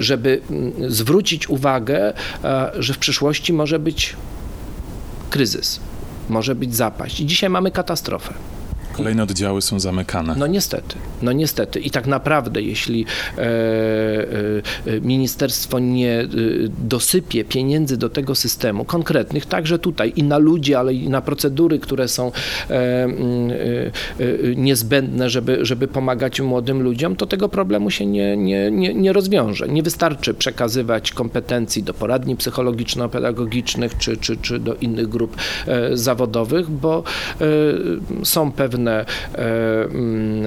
[0.00, 2.12] żeby mm, zwrócić uwagę,
[2.44, 4.16] e, że w przyszłości może być
[5.30, 5.80] kryzys,
[6.28, 7.20] może być zapaść.
[7.20, 8.34] I dzisiaj mamy katastrofę.
[8.96, 10.34] Kolejne oddziały są zamykane.
[10.38, 11.80] No niestety, no niestety.
[11.80, 13.06] I tak naprawdę, jeśli
[13.38, 16.26] e, e, ministerstwo nie e,
[16.78, 21.78] dosypie pieniędzy do tego systemu, konkretnych, także tutaj i na ludzi, ale i na procedury,
[21.78, 22.32] które są
[22.70, 23.10] e, e, e,
[24.56, 29.68] niezbędne, żeby, żeby pomagać młodym ludziom, to tego problemu się nie, nie, nie, nie rozwiąże.
[29.68, 35.36] Nie wystarczy przekazywać kompetencji do poradni psychologiczno-pedagogicznych czy, czy, czy do innych grup
[35.92, 37.02] zawodowych, bo
[38.22, 40.46] są pewne pewne e, mm,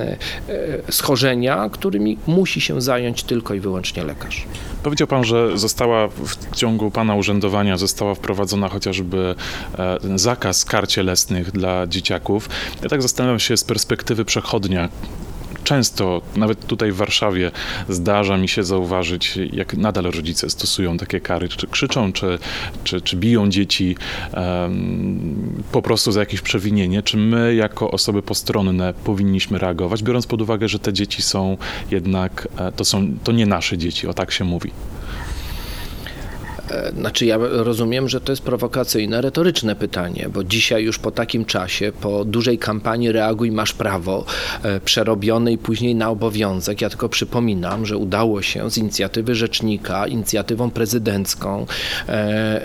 [0.87, 4.45] e, schorzenia, którymi musi się zająć tylko i wyłącznie lekarz.
[4.83, 9.35] Powiedział pan, że została w ciągu pana urzędowania została wprowadzona chociażby
[9.79, 12.49] e, zakaz kar cielesnych dla dzieciaków.
[12.83, 14.89] Ja tak zastanawiam się z perspektywy przechodnia,
[15.69, 17.51] często, nawet tutaj w Warszawie,
[17.89, 22.39] zdarza mi się zauważyć, jak nadal rodzice stosują takie kary, czy krzyczą, czy,
[22.83, 23.95] czy, czy biją dzieci
[24.33, 27.03] um, po prostu za jakieś przewinienie.
[27.03, 31.57] Czy my, jako osoby postronne, powinniśmy reagować, biorąc pod uwagę, że te dzieci są
[31.91, 34.71] jednak, e, to, są, to nie nasze dzieci, o tak się mówi?
[36.71, 41.45] E, znaczy, ja rozumiem, że to jest prowokacyjne, retoryczne pytanie, bo dzisiaj już po takim
[41.45, 44.25] czasie, po dużej kampanii Reaguj, masz prawo,
[44.63, 50.71] e, przerobionej później na obowiązek, ja tylko przypominam, że udało się z inicjatywy rzecznika, inicjatywą
[50.71, 51.65] prezydencką
[52.09, 52.61] e,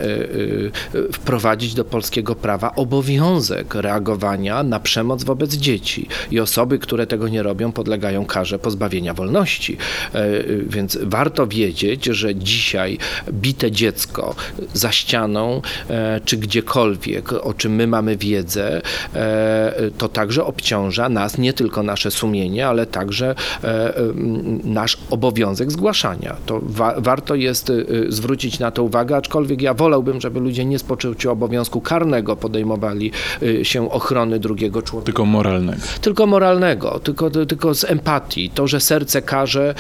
[1.13, 6.09] wprowadzić do polskiego prawa obowiązek reagowania na przemoc wobec dzieci.
[6.31, 9.77] I osoby, które tego nie robią, podlegają karze pozbawienia wolności.
[10.67, 12.99] Więc warto wiedzieć, że dzisiaj
[13.33, 13.94] bite dziecko
[14.73, 18.83] za ścianą e, czy gdziekolwiek, o czym my mamy wiedzę,
[19.15, 23.95] e, to także obciąża nas, nie tylko nasze sumienie, ale także e,
[24.65, 26.37] nasz obowiązek zgłaszania.
[26.47, 27.73] To wa warto jest
[28.09, 33.11] zwrócić na to uwagę, aczkolwiek ja wolałbym, żeby ludzie nie z poczucia obowiązku karnego podejmowali
[33.63, 35.07] się ochrony drugiego człowieka.
[35.07, 35.83] Tylko moralnego.
[36.01, 38.51] Tylko moralnego, tylko, tylko z empatii.
[38.51, 39.75] To, że serce każe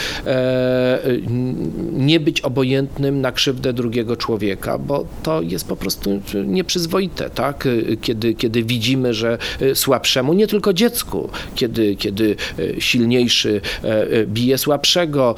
[1.92, 7.68] nie być obojętnym na krzywdę drugiego człowieka, bo to jest po prostu nieprzyzwoite, tak?
[8.00, 9.38] Kiedy, kiedy widzimy, że
[9.74, 12.36] słabszemu, nie tylko dziecku, kiedy, kiedy
[12.78, 15.34] silniejszy e, bije słabszego,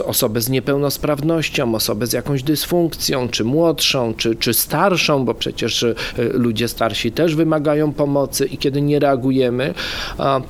[0.00, 5.82] e, osobę z niepełnosprawnością, osobę z jakąś dysfunkcją, czy młodszą, czy, czy starszą, bo przecież
[5.82, 9.74] e, ludzie starsi też wymagają pomocy i kiedy nie reagujemy,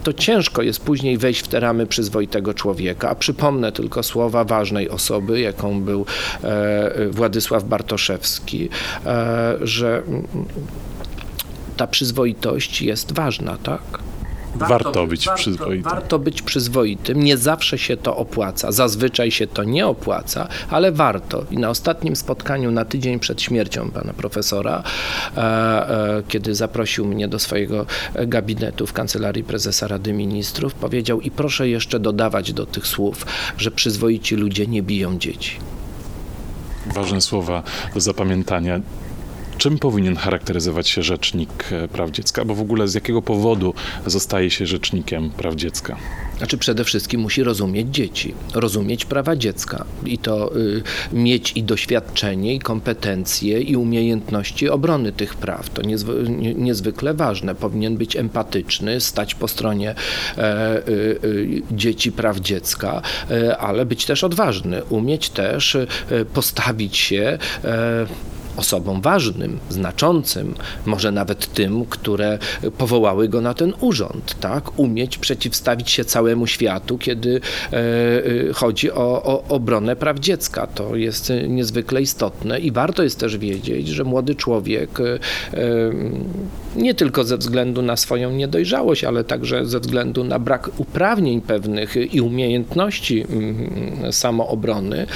[0.03, 3.11] to ciężko jest później wejść w te ramy przyzwoitego człowieka.
[3.11, 6.07] A przypomnę tylko słowa ważnej osoby, jaką był
[7.11, 7.24] Władysław
[7.65, 8.69] Bartoszewski,
[9.07, 10.03] e, że
[11.77, 14.05] ta przyzwoitość jest ważna, tak?
[14.55, 15.83] Warto, warto być warto, przyzwoitym.
[15.83, 17.23] Warto być przyzwoitym.
[17.23, 18.73] Nie zawsze się to opłaca.
[18.73, 21.45] Zazwyczaj się to nie opłaca, ale warto.
[21.51, 24.83] I na ostatnim spotkaniu na tydzień przed śmiercią pana profesora,
[25.37, 27.87] e, e, kiedy zaprosił mnie do swojego
[28.27, 33.27] gabinetu w kancelarii prezesa Rady Ministrów, powiedział: I proszę jeszcze dodawać do tych słów,
[33.59, 35.59] że przyzwoici ludzie nie biją dzieci.
[36.87, 37.63] Ważne słowa
[37.95, 38.81] do zapamiętania.
[39.59, 43.75] Czym powinien charakteryzować się rzecznik e, praw dziecka, bo w ogóle z jakiego powodu
[44.07, 45.97] zostaje się rzecznikiem praw dziecka?
[46.39, 52.55] Znaczy przede wszystkim musi rozumieć dzieci, rozumieć prawa dziecka i to y, mieć i doświadczenie,
[52.55, 55.71] i kompetencje, i umiejętności obrony tych praw.
[55.71, 57.55] To niezwy, niezwykle ważne.
[57.55, 59.95] Powinien być empatyczny, stać po stronie
[60.39, 60.93] e, y,
[61.25, 65.87] y, dzieci, praw dziecka, e, ale być też odważny, umieć też e,
[66.35, 67.39] postawić się
[68.57, 70.55] osobom ważnym, znaczącym,
[70.87, 72.39] może nawet tym, które
[72.79, 74.79] powołały go na ten urząd, tak?
[74.79, 77.41] Umieć przeciwstawić się całemu światu, kiedy
[77.73, 80.67] e, e, chodzi o, o obronę praw dziecka.
[80.67, 85.19] To jest niezwykle istotne i warto jest też wiedzieć, że młody człowiek e,
[86.77, 92.15] nie tylko ze względu na swoją niedojrzałość, ale także ze względu na brak uprawnień pewnych
[92.15, 95.07] i umiejętności mm, samoobrony,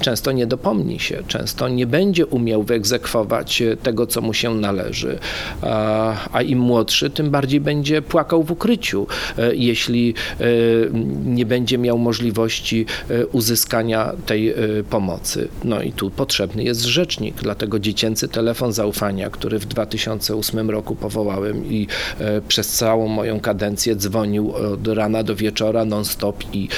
[0.00, 5.18] często nie dopomni się, często nie będzie umiał wyegzekwować e, tego, co mu się należy.
[6.32, 9.06] A im młodszy, tym bardziej będzie płakał w ukryciu,
[9.38, 10.44] e, jeśli e,
[11.24, 12.86] nie będzie miał możliwości
[13.32, 14.54] uzyskania tej
[14.90, 15.48] pomocy.
[15.64, 21.66] No i tu potrzebny jest rzecznik, dlatego dziecięcy telefon zaufania, który w 2008 roku powołałem
[21.66, 21.86] i
[22.48, 26.68] przez całą moją kadencję dzwonił od rana do wieczora non-stop i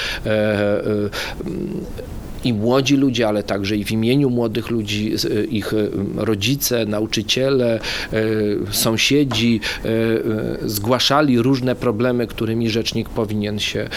[2.44, 5.76] i młodzi ludzie, ale także i w imieniu młodych ludzi, e, ich e,
[6.16, 7.80] rodzice, nauczyciele,
[8.12, 8.20] e,
[8.70, 9.60] sąsiedzi
[10.64, 13.88] zgłaszali różne problemy, którymi rzecznik powinien się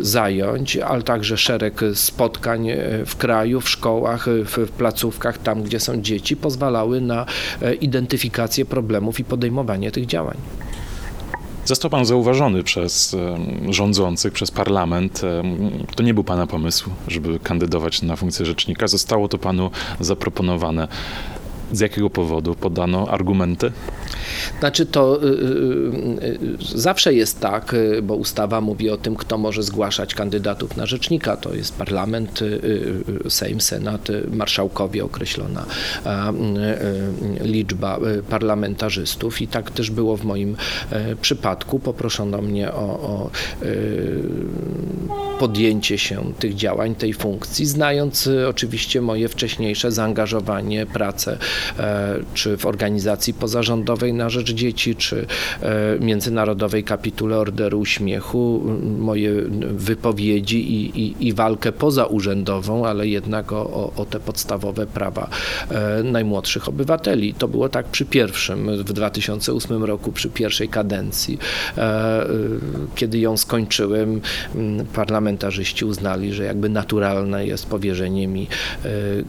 [0.00, 2.68] zająć, ale także szereg spotkań
[3.06, 7.26] w kraju, w szkołach, w placówkach, tam gdzie są dzieci, pozwalały na
[7.80, 10.36] identyfikację problemów i podejmowanie tych działań.
[11.64, 13.16] Został pan zauważony przez
[13.70, 15.22] rządzących, przez parlament.
[15.96, 18.88] To nie był pana pomysł, żeby kandydować na funkcję rzecznika.
[18.88, 20.88] Zostało to panu zaproponowane.
[21.72, 23.72] Z jakiego powodu podano argumenty?
[24.60, 25.30] Znaczy to y, y,
[26.74, 31.36] y, zawsze jest tak, bo ustawa mówi o tym, kto może zgłaszać kandydatów na rzecznika.
[31.36, 32.40] To jest parlament,
[33.28, 35.66] Sejm, Senat, marszałkowie określona
[37.40, 37.98] liczba
[38.30, 40.56] parlamentarzystów i tak też było w moim
[41.20, 41.78] przypadku.
[41.78, 43.30] Poproszono mnie o, o
[45.38, 51.38] podjęcie się tych działań, tej funkcji, znając oczywiście moje wcześniejsze zaangażowanie, pracę
[52.34, 55.26] czy w organizacji pozarządowej na rzecz dzieci, czy
[55.62, 58.62] e, Międzynarodowej Kapitule Orderu Uśmiechu,
[58.98, 59.32] moje
[59.70, 65.28] wypowiedzi i, i, i walkę pozaurzędową, ale jednak o, o, o te podstawowe prawa
[65.70, 67.34] e, najmłodszych obywateli.
[67.34, 71.38] To było tak przy pierwszym, w 2008 roku, przy pierwszej kadencji.
[71.78, 72.26] E,
[72.94, 74.20] kiedy ją skończyłem,
[74.94, 78.48] parlament parlamentarzyści uznali, że jakby naturalne jest powierzenie mi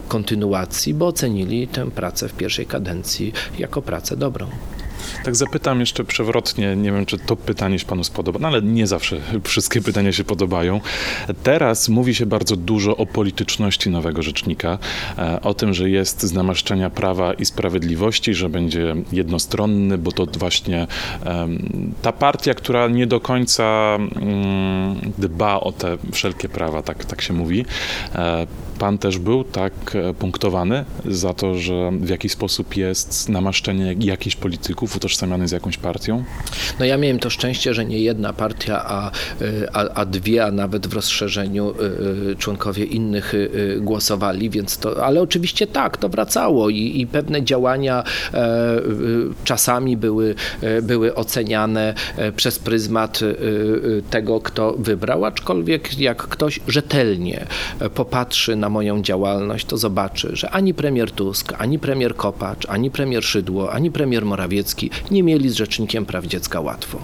[0.07, 4.47] kontynuacji, bo ocenili tę pracę w pierwszej kadencji jako pracę dobrą.
[5.25, 8.87] Tak zapytam jeszcze przewrotnie, nie wiem czy to pytanie się panu spodoba, no ale nie
[8.87, 10.81] zawsze wszystkie pytania się podobają.
[11.43, 14.77] Teraz mówi się bardzo dużo o polityczności nowego rzecznika,
[15.17, 20.25] e, o tym, że jest z namaszczenia prawa i sprawiedliwości, że będzie jednostronny, bo to
[20.25, 20.87] właśnie
[22.01, 27.33] ta partia, która nie do końca mm, dba o te wszelkie prawa, tak, tak się
[27.33, 27.65] mówi.
[28.75, 33.95] E, pan też był tak e, punktowany za to, że w jakiś sposób jest namaszczenie
[33.99, 36.23] jakichś polityków utożsamiany z jakąś partią?
[36.79, 39.11] No ja miałem to szczęście, że nie jedna partia, a,
[39.41, 41.73] y, a, a dwie, a nawet w rozszerzeniu
[42.31, 43.33] y, członkowie innych
[43.79, 48.81] głosowali, więc to, ale oczywiście tak, to wracało i, i pewne działania e,
[49.43, 53.19] czasami były, e, były oceniane e, przez pryzmat
[54.09, 57.45] tego, kto wybrał, aczkolwiek jak ktoś rzetelnie
[57.95, 63.23] popatrzy na moją działalność, to zobaczy, że ani premier Tusk, ani premier Kopacz, ani premier
[63.23, 66.97] Szydło, ani premier Morawiecki nie mieli z Rzecznikiem Praw Dziecka łatwo.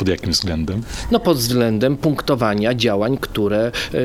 [0.00, 0.82] Pod jakim względem?
[1.10, 3.98] No pod względem punktowania działań, które y,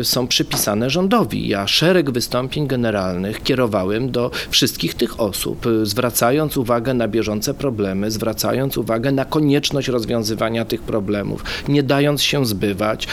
[0.00, 1.48] y, są przypisane rządowi.
[1.48, 8.10] Ja szereg wystąpień generalnych kierowałem do wszystkich tych osób, y, zwracając uwagę na bieżące problemy,
[8.10, 13.08] zwracając uwagę na konieczność rozwiązywania tych problemów, nie dając się zbywać,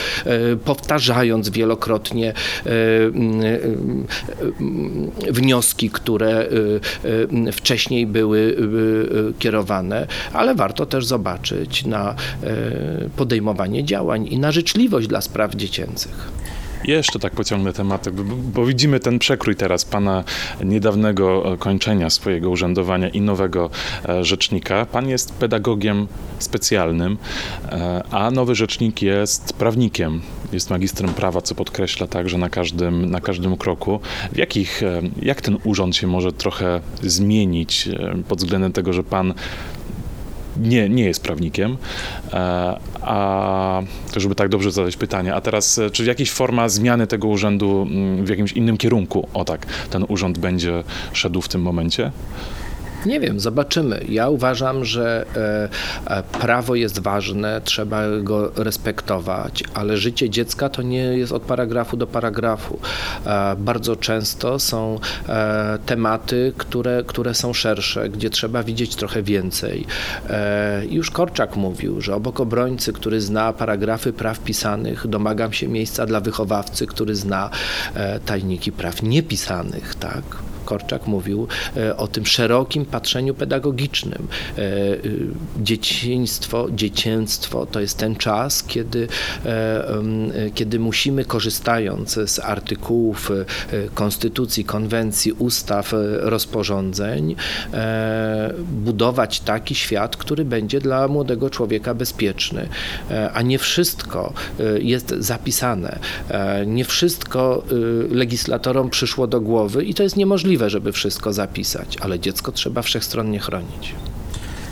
[0.65, 2.33] powtarzając wielokrotnie
[5.31, 6.47] wnioski, które
[7.51, 8.57] wcześniej były
[9.39, 12.22] kierowane, ale warto też zobaczyć na E,
[13.15, 16.31] podejmowanie działań i na życzliwość dla spraw dziecięcych.
[16.83, 20.23] Jeszcze tak pociągnę tematy, bo, bo, widzimy ten przekrój teraz pana
[20.63, 23.69] niedawnego e, kończenia swojego urzędowania i nowego
[24.09, 24.85] e, rzecznika.
[24.85, 26.07] Pan jest pedagogiem
[26.39, 27.17] specjalnym,
[28.11, 30.21] a nowy rzecznik jest prawnikiem.
[30.53, 33.99] Jest magistrem prawa, co podkreśla także na każdym, na każdym kroku.
[34.31, 34.81] W jakich,
[35.21, 37.89] jak ten urząd się może trochę zmienić
[38.27, 39.33] pod względem tego, że pan
[40.57, 41.77] nie, nie jest prawnikiem,
[42.33, 43.81] e, a
[44.17, 48.25] żeby tak dobrze zadać pytanie, a teraz e, czy jakaś forma zmiany tego urzędu mm,
[48.25, 52.11] w jakimś innym kierunku, o tak, ten urząd będzie szedł w tym momencie?
[53.05, 54.05] Nie wiem, zobaczymy.
[54.09, 55.25] Ja uważam, że
[56.07, 61.41] e, e, prawo jest ważne, trzeba go respektować, ale życie dziecka to nie jest od
[61.41, 62.79] paragrafu do paragrafu.
[63.25, 64.99] E, bardzo często są
[65.85, 69.85] tematy, które, które są szersze, gdzie trzeba widzieć trochę więcej.
[70.89, 76.19] Już Korczak mówił, że obok obrońcy, który zna paragrafy praw pisanych, domagam się miejsca dla
[76.19, 77.49] wychowawcy, który zna
[78.25, 80.23] tajniki praw niepisanych, tak?
[80.63, 81.47] Korczak mówił
[81.77, 84.27] e, o tym szerokim patrzeniu pedagogicznym.
[84.57, 85.27] E, y,
[85.61, 89.07] dzieciństwo, dziecięctwo to jest ten czas, kiedy,
[89.45, 89.93] e,
[90.55, 93.31] kiedy musimy, korzystając z artykułów
[93.93, 97.35] konstytucji, konwencji, ustaw, rozporządzeń,
[98.71, 102.67] budować taki świat, który będzie dla młodego człowieka bezpieczny.
[103.33, 104.33] A nie wszystko
[104.79, 105.99] jest zapisane.
[106.65, 107.63] Nie wszystko
[108.09, 112.81] legislatorom przyszło do głowy i to jest niemożliwe możliwe, żeby wszystko zapisać, ale dziecko trzeba
[112.81, 113.95] wszechstronnie chronić.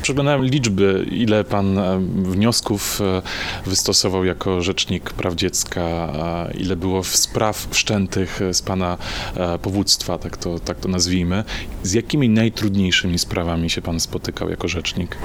[0.01, 3.21] Przeglądałem liczby, ile pan e, wniosków e,
[3.69, 6.13] wystosował jako rzecznik praw dziecka,
[6.57, 8.97] ile było spraw wszczętych z pana
[9.35, 11.43] e, powództwa, tak to, tak to nazwijmy.
[11.83, 15.17] Z jakimi najtrudniejszymi sprawami się pan spotykał jako rzecznik?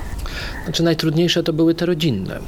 [0.64, 2.40] Znaczy najtrudniejsze to były te rodzinne,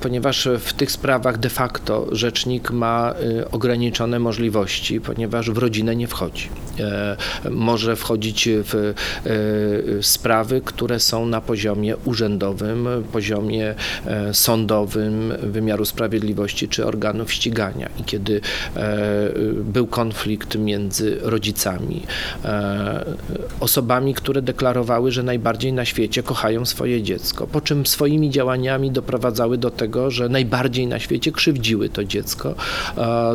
[0.00, 3.14] ponieważ w tych sprawach de facto rzecznik ma
[3.52, 6.48] ograniczone możliwości, ponieważ w rodzinę nie wchodzi.
[7.50, 8.94] Może wchodzić w
[10.02, 13.74] sprawy, które są na poziomie urzędowym, poziomie
[14.06, 17.88] e, sądowym wymiaru sprawiedliwości czy organów ścigania.
[18.00, 18.40] I kiedy
[18.76, 18.98] e,
[19.54, 22.02] był konflikt między rodzicami,
[22.44, 23.04] e,
[23.60, 29.58] osobami, które deklarowały, że najbardziej na świecie kochają swoje dziecko, po czym swoimi działaniami doprowadzały
[29.58, 32.54] do tego, że najbardziej na świecie krzywdziły to dziecko,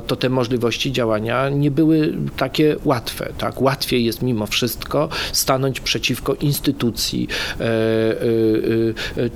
[0.07, 3.33] to te możliwości działania nie były takie łatwe.
[3.37, 3.61] Tak?
[3.61, 7.27] Łatwiej jest mimo wszystko stanąć przeciwko instytucji,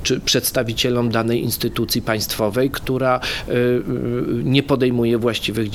[0.04, 3.54] czy przedstawicielom danej instytucji państwowej, która e,
[4.43, 5.69] nie podejmuje właściwych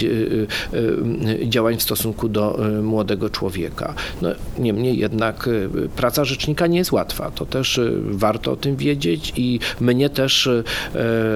[1.48, 3.94] działań w stosunku do młodego człowieka.
[4.22, 5.48] No, niemniej jednak
[5.96, 7.30] praca rzecznika nie jest łatwa.
[7.30, 10.48] To też warto o tym wiedzieć i mnie też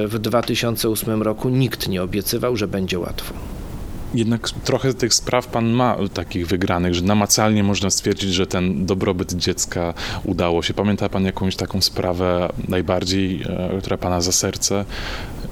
[0.08, 3.34] w 2008 roku nikt nie obiecywał, że będzie łatwo.
[4.16, 9.32] Jednak trochę tych spraw pan ma takich wygranych, że namacalnie można stwierdzić, że ten dobrobyt
[9.32, 10.74] dziecka udało się.
[10.74, 14.84] Pamięta pan jakąś taką sprawę najbardziej, e, która pana za serce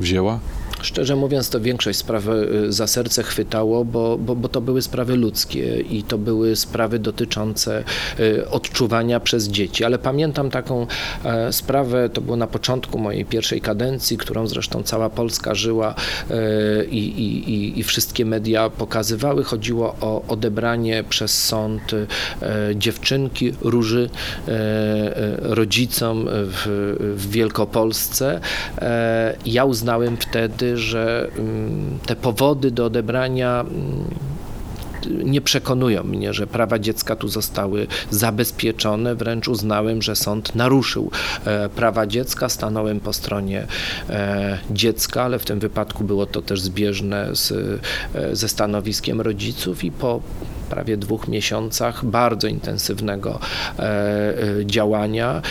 [0.00, 0.38] wzięła?
[0.85, 5.16] Szczerze mówiąc, to większość spraw y, za serce chwytało, bo, bo, bo to były sprawy
[5.16, 7.85] ludzkie i to były sprawy dotyczące
[8.20, 9.85] y, odczuwania przez dzieci.
[9.85, 10.87] Ale pamiętam taką
[11.25, 15.94] e, sprawę, to było na początku mojej pierwszej kadencji, którą zresztą cała Polska żyła
[16.31, 19.44] e, i, i, i wszystkie media pokazywały.
[19.44, 22.06] Chodziło o odebranie przez sąd e,
[22.77, 24.11] dziewczynki Róży
[25.42, 28.40] rodzicom w, w Wielkopolsce.
[29.46, 34.04] Ja uznałem wtedy, że mm, te powody do odebrania mm,
[35.25, 39.14] nie przekonują mnie, że prawa dziecka tu zostały zabezpieczone.
[39.14, 41.10] Wręcz uznałem, że sąd naruszył
[41.44, 43.66] e, prawa dziecka, stanąłem po stronie
[44.10, 47.52] e, dziecka, ale w tym wypadku było to też zbieżne z,
[48.14, 50.20] e, ze stanowiskiem rodziców i po
[50.65, 53.38] prawie dwóch miesiącach bardzo intensywnego
[53.79, 55.42] e, e, działania,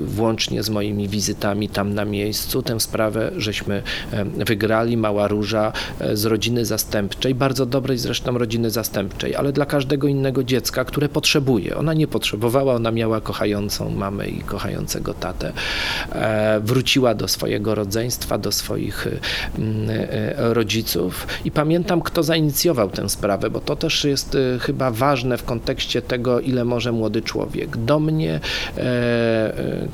[0.00, 2.62] włącznie z moimi wizytami tam na miejscu.
[2.62, 4.96] Tę sprawę żeśmy e, wygrali.
[4.96, 5.72] Mała Róża
[6.12, 11.76] z rodziny zastępczej, bardzo dobrej zresztą rodziny zastępczej, ale dla każdego innego dziecka, które potrzebuje.
[11.76, 15.52] Ona nie potrzebowała, ona miała kochającą mamę i kochającego tatę.
[16.60, 19.08] Wróciła do swojego rodzeństwa, do swoich
[20.36, 25.38] rodziców i pamiętam, kto zainicjował tę sprawę, bo to też jest jest y, chyba ważne
[25.38, 27.76] w kontekście tego, ile może młody człowiek.
[27.76, 28.40] Do mnie
[28.76, 29.88] e, e,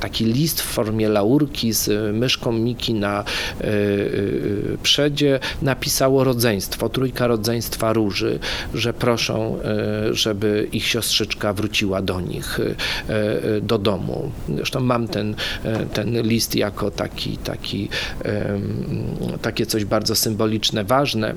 [0.00, 3.24] taki list w formie laurki z myszką Miki na
[3.60, 8.38] y, przedzie napisało rodzeństwo, trójka rodzeństwa róży,
[8.74, 9.58] że proszą,
[10.10, 12.60] y, żeby ich siostrzyczka wróciła do nich,
[13.62, 14.32] do domu.
[14.56, 15.34] Zresztą mam ten,
[15.92, 17.88] ten list jako taki, taki,
[19.42, 21.34] takie coś bardzo symboliczne, ważne.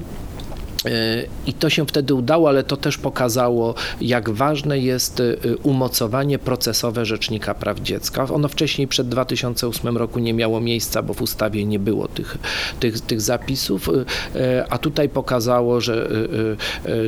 [1.48, 7.06] I to się wtedy udało, ale to też pokazało, jak ważne jest y, umocowanie procesowe
[7.06, 8.28] Rzecznika Praw Dziecka.
[8.34, 12.38] Ono wcześniej przed 2008 roku nie miało miejsca, bo w ustawie nie było tych,
[12.80, 16.10] tych, tych zapisów, y, y, a tutaj pokazało, że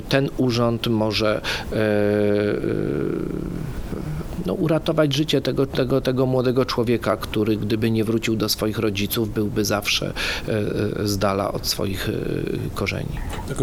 [0.10, 1.42] ten urząd może
[4.48, 9.34] no, uratować życie tego, tego, tego młodego człowieka, który gdyby nie wrócił do swoich rodziców,
[9.34, 10.14] byłby zawsze
[10.48, 10.52] e,
[11.02, 12.14] e, z dala od swoich e,
[12.76, 13.10] korzeni.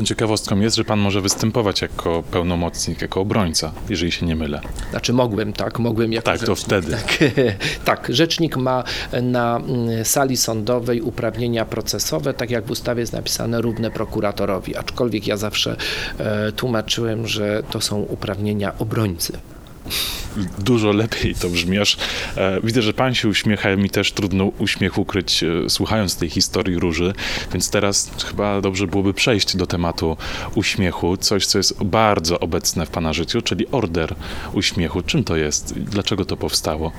[0.04, 4.60] Ciekawostką jest, że pan może występować jako pełnomocnik, jako obrońca, jeżeli się nie mylę.
[4.90, 6.58] Znaczy mogłem, tak, mogłem jako Tak, rzecznik.
[6.58, 6.90] to wtedy.
[6.90, 7.18] Tak,
[7.84, 8.84] tak, rzecznik ma
[9.22, 15.26] na mm, sali sądowej uprawnienia procesowe, tak jak w ustawie jest napisane, równe prokuratorowi, aczkolwiek
[15.26, 15.76] ja zawsze
[16.56, 19.32] tłumaczyłem, że to są uprawnienia obrońcy
[20.58, 21.78] dużo lepiej to brzmi.
[21.78, 21.96] Aż,
[22.36, 26.78] e, widzę, że pan się uśmiecha, mi też trudno uśmiech ukryć, e, słuchając tej historii
[26.78, 27.12] róży,
[27.52, 30.16] więc teraz chyba dobrze byłoby przejść do tematu
[30.54, 34.14] uśmiechu, coś, co jest bardzo obecne w pana życiu, czyli order
[34.52, 35.02] uśmiechu.
[35.02, 35.74] Czym to jest?
[35.78, 36.92] Dlaczego to powstało?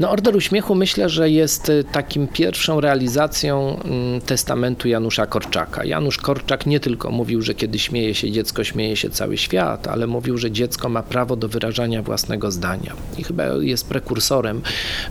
[0.00, 5.84] No, Order Uśmiechu myślę, że jest y, takim pierwszą realizacją mm, testamentu Janusza Korczaka.
[5.84, 10.06] Janusz Korczak nie tylko mówił, że kiedy śmieje się dziecko, śmieje się cały świat, ale
[10.06, 12.92] mówił, że dziecko ma prawo do wyrażania własnego zdania.
[13.18, 14.62] I chyba jest prekursorem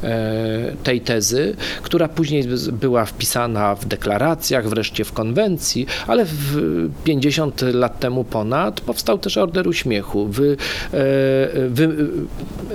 [0.04, 7.62] e, tej tezy, która później była wpisana w deklaracjach, wreszcie w konwencji, ale w 50
[7.62, 10.28] lat temu ponad powstał też Order Uśmiechu.
[10.28, 10.58] Wy,
[10.94, 10.98] e,
[11.70, 12.08] wy,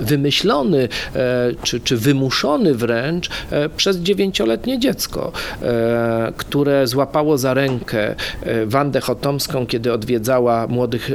[0.01, 5.31] wymyślony e, czy, wymuszony wręcz e, przez dziewięcioletnie dziecko,
[5.61, 11.11] e, które złapało za rękę e, Wandę Chotomską, kiedy odwiedzała młodych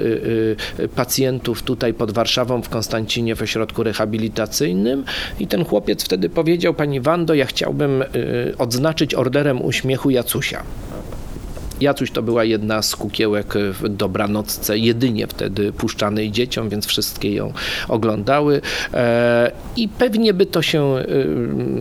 [0.96, 5.04] pacjentów tutaj pod Warszawą w Konstancinie w ośrodku rehabilitacyjnym
[5.40, 8.04] i ten chłopiec wtedy powiedział, pani Wando, ja chciałbym
[8.58, 10.62] odznaczyć orderem uśmiechu Jacusia.
[11.82, 17.52] Jacuś to była jedna z kukiełek w Dobranocce, jedynie wtedy puszczanej dzieciom, więc wszystkie ją
[17.88, 18.60] oglądały.
[18.94, 21.04] E, I pewnie by to się e,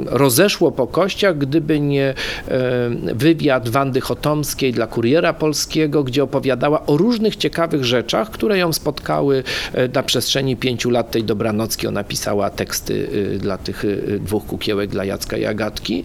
[0.05, 2.13] rozeszło po kościach, gdyby nie e,
[3.13, 9.43] wywiad Wandy Chotomskiej dla Kuriera Polskiego, gdzie opowiadała o różnych ciekawych rzeczach, które ją spotkały
[9.93, 11.87] na przestrzeni pięciu lat tej Dobranocki.
[11.87, 13.07] Ona pisała teksty
[13.39, 13.83] dla tych
[14.19, 16.03] dwóch kukiełek, dla Jacka i Agatki.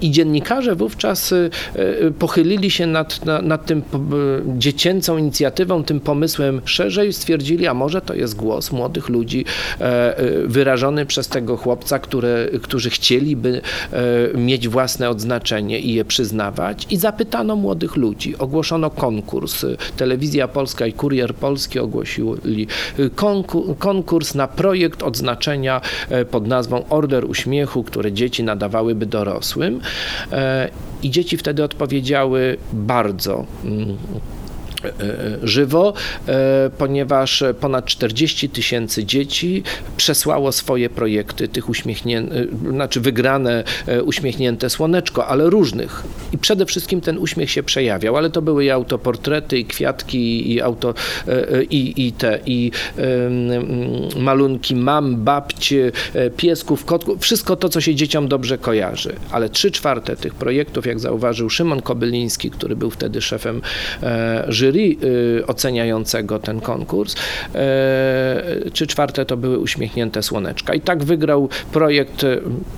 [0.00, 1.34] I dziennikarze wówczas
[2.18, 3.82] pochylili się nad nad, nad tym
[4.58, 9.44] dziecięcą inicjatywą, tym pomysłem szerzej, stwierdzili, a może to jest głos młodych ludzi
[9.80, 13.60] e, e, wyrażony przez tego chłopca, które, którzy chcieliby
[13.92, 16.86] e, mieć własne odznaczenie i je przyznawać.
[16.90, 18.38] I zapytano młodych ludzi.
[18.38, 19.66] Ogłoszono konkurs.
[19.96, 22.66] Telewizja Polska i Kurier Polski ogłosili
[23.78, 25.80] konkurs na projekt odznaczenia
[26.30, 29.80] pod nazwą Order Uśmiechu, które dzieci nadawałyby dorosłym.
[31.04, 33.96] I dzieci wtedy odpowiedziały bardzo mm,
[35.42, 35.92] żywo,
[36.78, 39.62] ponieważ ponad 40 tysięcy dzieci
[39.96, 43.64] przesłało swoje projekty tych uśmiechniętych, znaczy wygrane
[44.04, 46.02] uśmiechnięte słoneczko, ale różnych.
[46.32, 50.60] I przede wszystkim ten uśmiech się przejawiał, ale to były i autoportrety, i kwiatki, i
[50.60, 50.94] auto,
[51.70, 52.70] i, i te, i
[54.16, 55.76] malunki mam, babci,
[56.36, 59.12] piesków, kotków, wszystko to, co się dzieciom dobrze kojarzy.
[59.30, 63.60] Ale trzy czwarte tych projektów, jak zauważył Szymon Kobyliński, który był wtedy szefem
[64.48, 67.14] jury y, oceniającego ten konkurs,
[68.72, 70.74] trzy czwarte to były uśmiechnięte słoneczka.
[70.74, 72.26] I tak wygrał projekt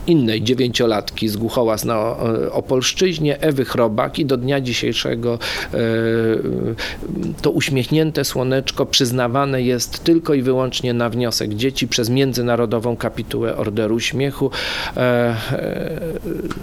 [0.07, 2.17] innej dziewięciolatki z Głuchołaz na
[2.53, 5.39] Opolszczyźnie, Ewy Chrobak i do dnia dzisiejszego
[7.43, 14.01] to uśmiechnięte słoneczko przyznawane jest tylko i wyłącznie na wniosek dzieci przez Międzynarodową Kapitułę Orderu
[14.01, 14.51] Śmiechu,
[14.97, 16.01] e, e,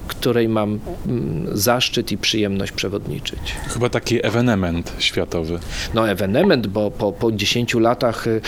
[0.07, 3.39] której mam mm, zaszczyt i przyjemność przewodniczyć.
[3.67, 4.93] Chyba taki ewenement
[5.23, 5.59] światowy.
[5.93, 8.41] No ewenement, bo po, po 10 latach e,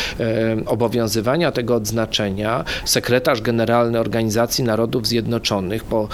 [0.65, 6.07] obowiązywania tego odznaczenia sekretarz generalny Organizacji Narodów Zjednoczonych po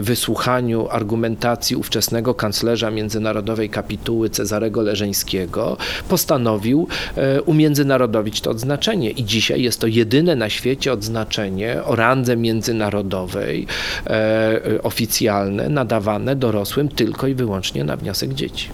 [0.00, 5.76] wysłuchaniu argumentacji ówczesnego kanclerza Międzynarodowej Kapituły Cezarego Leżeńskiego
[6.08, 6.88] postanowił
[7.46, 13.66] umiędzynarodowić to odznaczenie i dzisiaj jest to jedyne na świecie odznaczenie o randze międzynarodowej
[14.06, 18.68] e, oficjalne nadawane dorosłym tylko i wyłącznie na wniosek dzieci.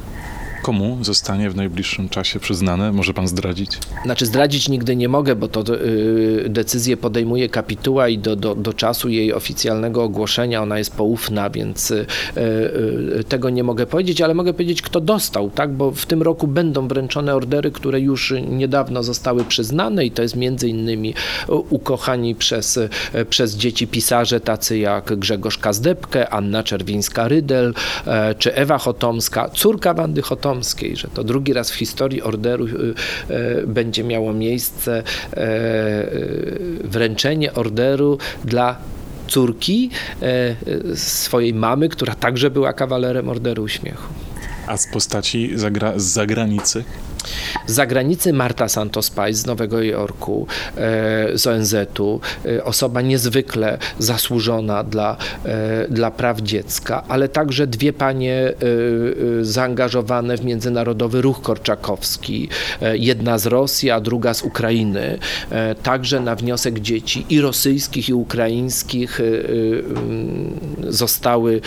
[0.62, 2.92] Komu zostanie w najbliższym czasie przyznane?
[2.92, 3.78] Może pan zdradzić?
[4.04, 8.72] Znaczy zdradzić nigdy nie mogę, bo to y, decyzję podejmuje kapituła i do, do, do
[8.72, 12.06] czasu jej oficjalnego ogłoszenia ona jest poufna, więc y,
[12.36, 15.72] y, tego nie mogę powiedzieć, ale mogę powiedzieć, kto dostał, tak?
[15.72, 20.36] bo w tym roku będą wręczone ordery, które już niedawno zostały przyznane i to jest
[20.36, 21.14] między innymi
[21.48, 22.78] ukochani przez,
[23.30, 27.74] przez dzieci pisarze tacy jak Grzegorz Kazdepkę, Anna Czerwińska-Rydel
[28.38, 30.51] czy Ewa Chotomska, córka Wandy Chotomskiej,
[30.96, 32.94] że to drugi raz w historii orderu y,
[33.30, 35.36] y, będzie miało miejsce y,
[36.84, 38.76] wręczenie orderu dla
[39.28, 39.90] córki
[40.94, 44.12] swojej mamy, która także była kawalerem Orderu Uśmiechu.
[44.66, 46.84] A z postaci zagra- z zagranicy?
[47.66, 50.46] Z zagranicy Marta Santos Pais z Nowego Jorku,
[50.76, 57.92] e, z ONZ-u, e, osoba niezwykle zasłużona dla, e, dla praw dziecka, ale także dwie
[57.92, 58.52] panie
[59.42, 62.48] zaangażowane w międzynarodowy ruch korczakowski,
[62.92, 65.18] jedna z Rosji, a druga z Ukrainy,
[65.82, 69.20] także na wniosek dzieci i rosyjskich, i ukraińskich
[70.88, 71.60] zostały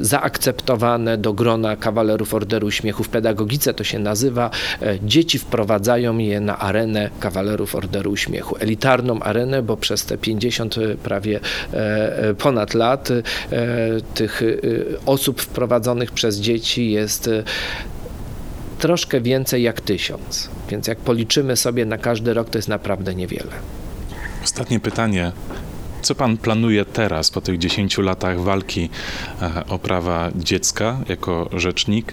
[0.00, 4.50] zaakceptowane do grona kawalerów Orderu Śmiechów Pedagogicznych to się nazywa.
[4.82, 8.56] E, dzieci wprowadzają je na arenę kawalerów Orderu Uśmiechu.
[8.60, 11.40] Elitarną arenę, bo przez te 50 e, prawie
[11.72, 13.08] e, ponad lat
[14.14, 14.42] tych
[15.06, 17.30] osób wprowadzonych przez dzieci jest
[18.78, 20.48] troszkę więcej jak tysiąc.
[20.70, 23.52] Więc jak policzymy sobie na każdy rok, to jest naprawdę niewiele.
[24.44, 25.32] Ostatnie pytanie.
[26.02, 28.88] Co pan planuje teraz, po tych 10 latach walki
[29.68, 32.12] o prawa dziecka jako rzecznik?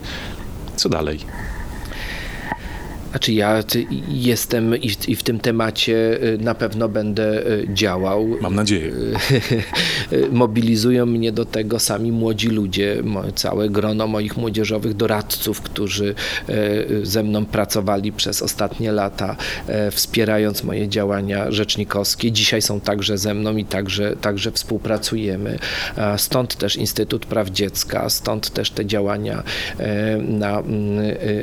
[0.75, 1.19] Co dalej?
[3.13, 3.63] Znaczy ja
[4.07, 8.27] jestem i w, i w, tym temacie y, na pewno będę y, działał.
[8.41, 8.91] Mam nadzieję.
[10.13, 13.03] Y, mobilizują mnie do tego sami młodzi ludzie,
[13.35, 16.15] całe grono moich młodzieżowych doradców, którzy
[17.03, 19.35] ze mną pracowali przez ostatnie lata,
[19.91, 22.31] wspierając moje działania rzecznikowskie.
[22.31, 25.59] Dzisiaj są także ze mną i także, także współpracujemy.
[26.17, 29.43] Stąd też Instytut Praw Dziecka, stąd też te działania
[30.19, 30.99] na mm,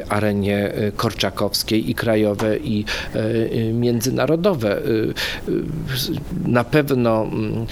[0.09, 1.60] arenie korczakowskiej
[1.91, 2.85] i krajowe, i
[3.15, 4.71] e, międzynarodowe.
[4.71, 5.13] E, e,
[6.47, 7.67] na pewno mm,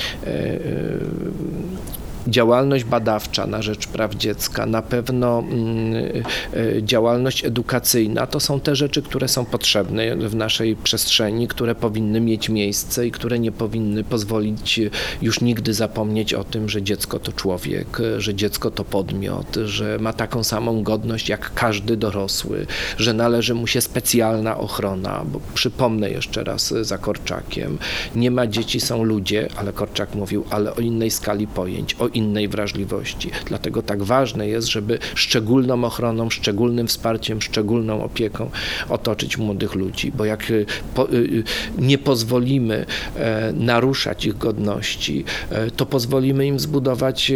[2.27, 5.95] działalność badawcza na rzecz praw dziecka, na pewno mm,
[6.55, 12.21] e, działalność edukacyjna to są te rzeczy, które są potrzebne w naszej przestrzeni, które powinny
[12.21, 14.81] mieć miejsce i które nie powinny pozwolić
[15.23, 20.13] już nigdy zapomnieć o tym, że dziecko to człowiek, że dziecko to podmiot, że ma
[20.13, 22.67] taką samą godność jak każdy dorosły,
[22.99, 27.79] że należy mu się specjalna ochrona, bo przypomnę jeszcze raz za Korczakiem,
[28.15, 32.49] nie ma dzieci, są ludzie, ale Korczak mówił, ale o innej skali pojęć, o innej
[32.49, 33.31] wrażliwości.
[33.47, 38.51] Dlatego tak ważne jest, żeby szczególną ochroną, szczególnym wsparciem, szczególną opieką
[38.89, 41.45] otoczyć młodych ludzi, bo jak y, po, y, y,
[41.79, 47.33] nie pozwolimy e, naruszać ich godności, e, to pozwolimy im zbudować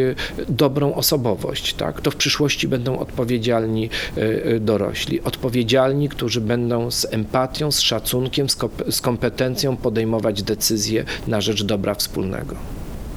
[0.49, 1.75] dobrą osobowość.
[1.75, 2.01] Tak?
[2.01, 8.47] To w przyszłości będą odpowiedzialni e, dorośli, odpowiedzialni, którzy będą z empatią, z szacunkiem,
[8.91, 12.57] z kompetencją podejmować decyzje na rzecz dobra wspólnego.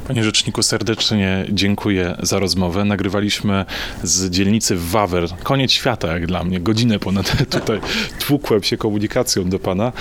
[0.07, 2.85] Panie Rzeczniku, serdecznie dziękuję za rozmowę.
[2.85, 3.65] Nagrywaliśmy
[4.03, 5.29] z dzielnicy Wawer.
[5.43, 6.59] Koniec świata, jak dla mnie.
[6.59, 7.79] Godzinę ponad tutaj
[8.19, 9.91] tłukłem się komunikacją do Pana.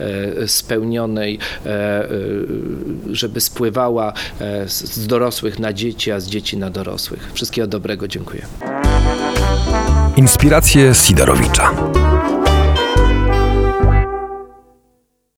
[0.00, 2.10] e, e, spełnionej, e, e,
[3.10, 7.30] żeby spływała e, z dorosłych na dzieci, a z dzieci na dorosłych.
[7.34, 8.46] Wszystkiego dobrego, dziękuję.
[10.16, 11.72] Inspiracje Sidorowicza.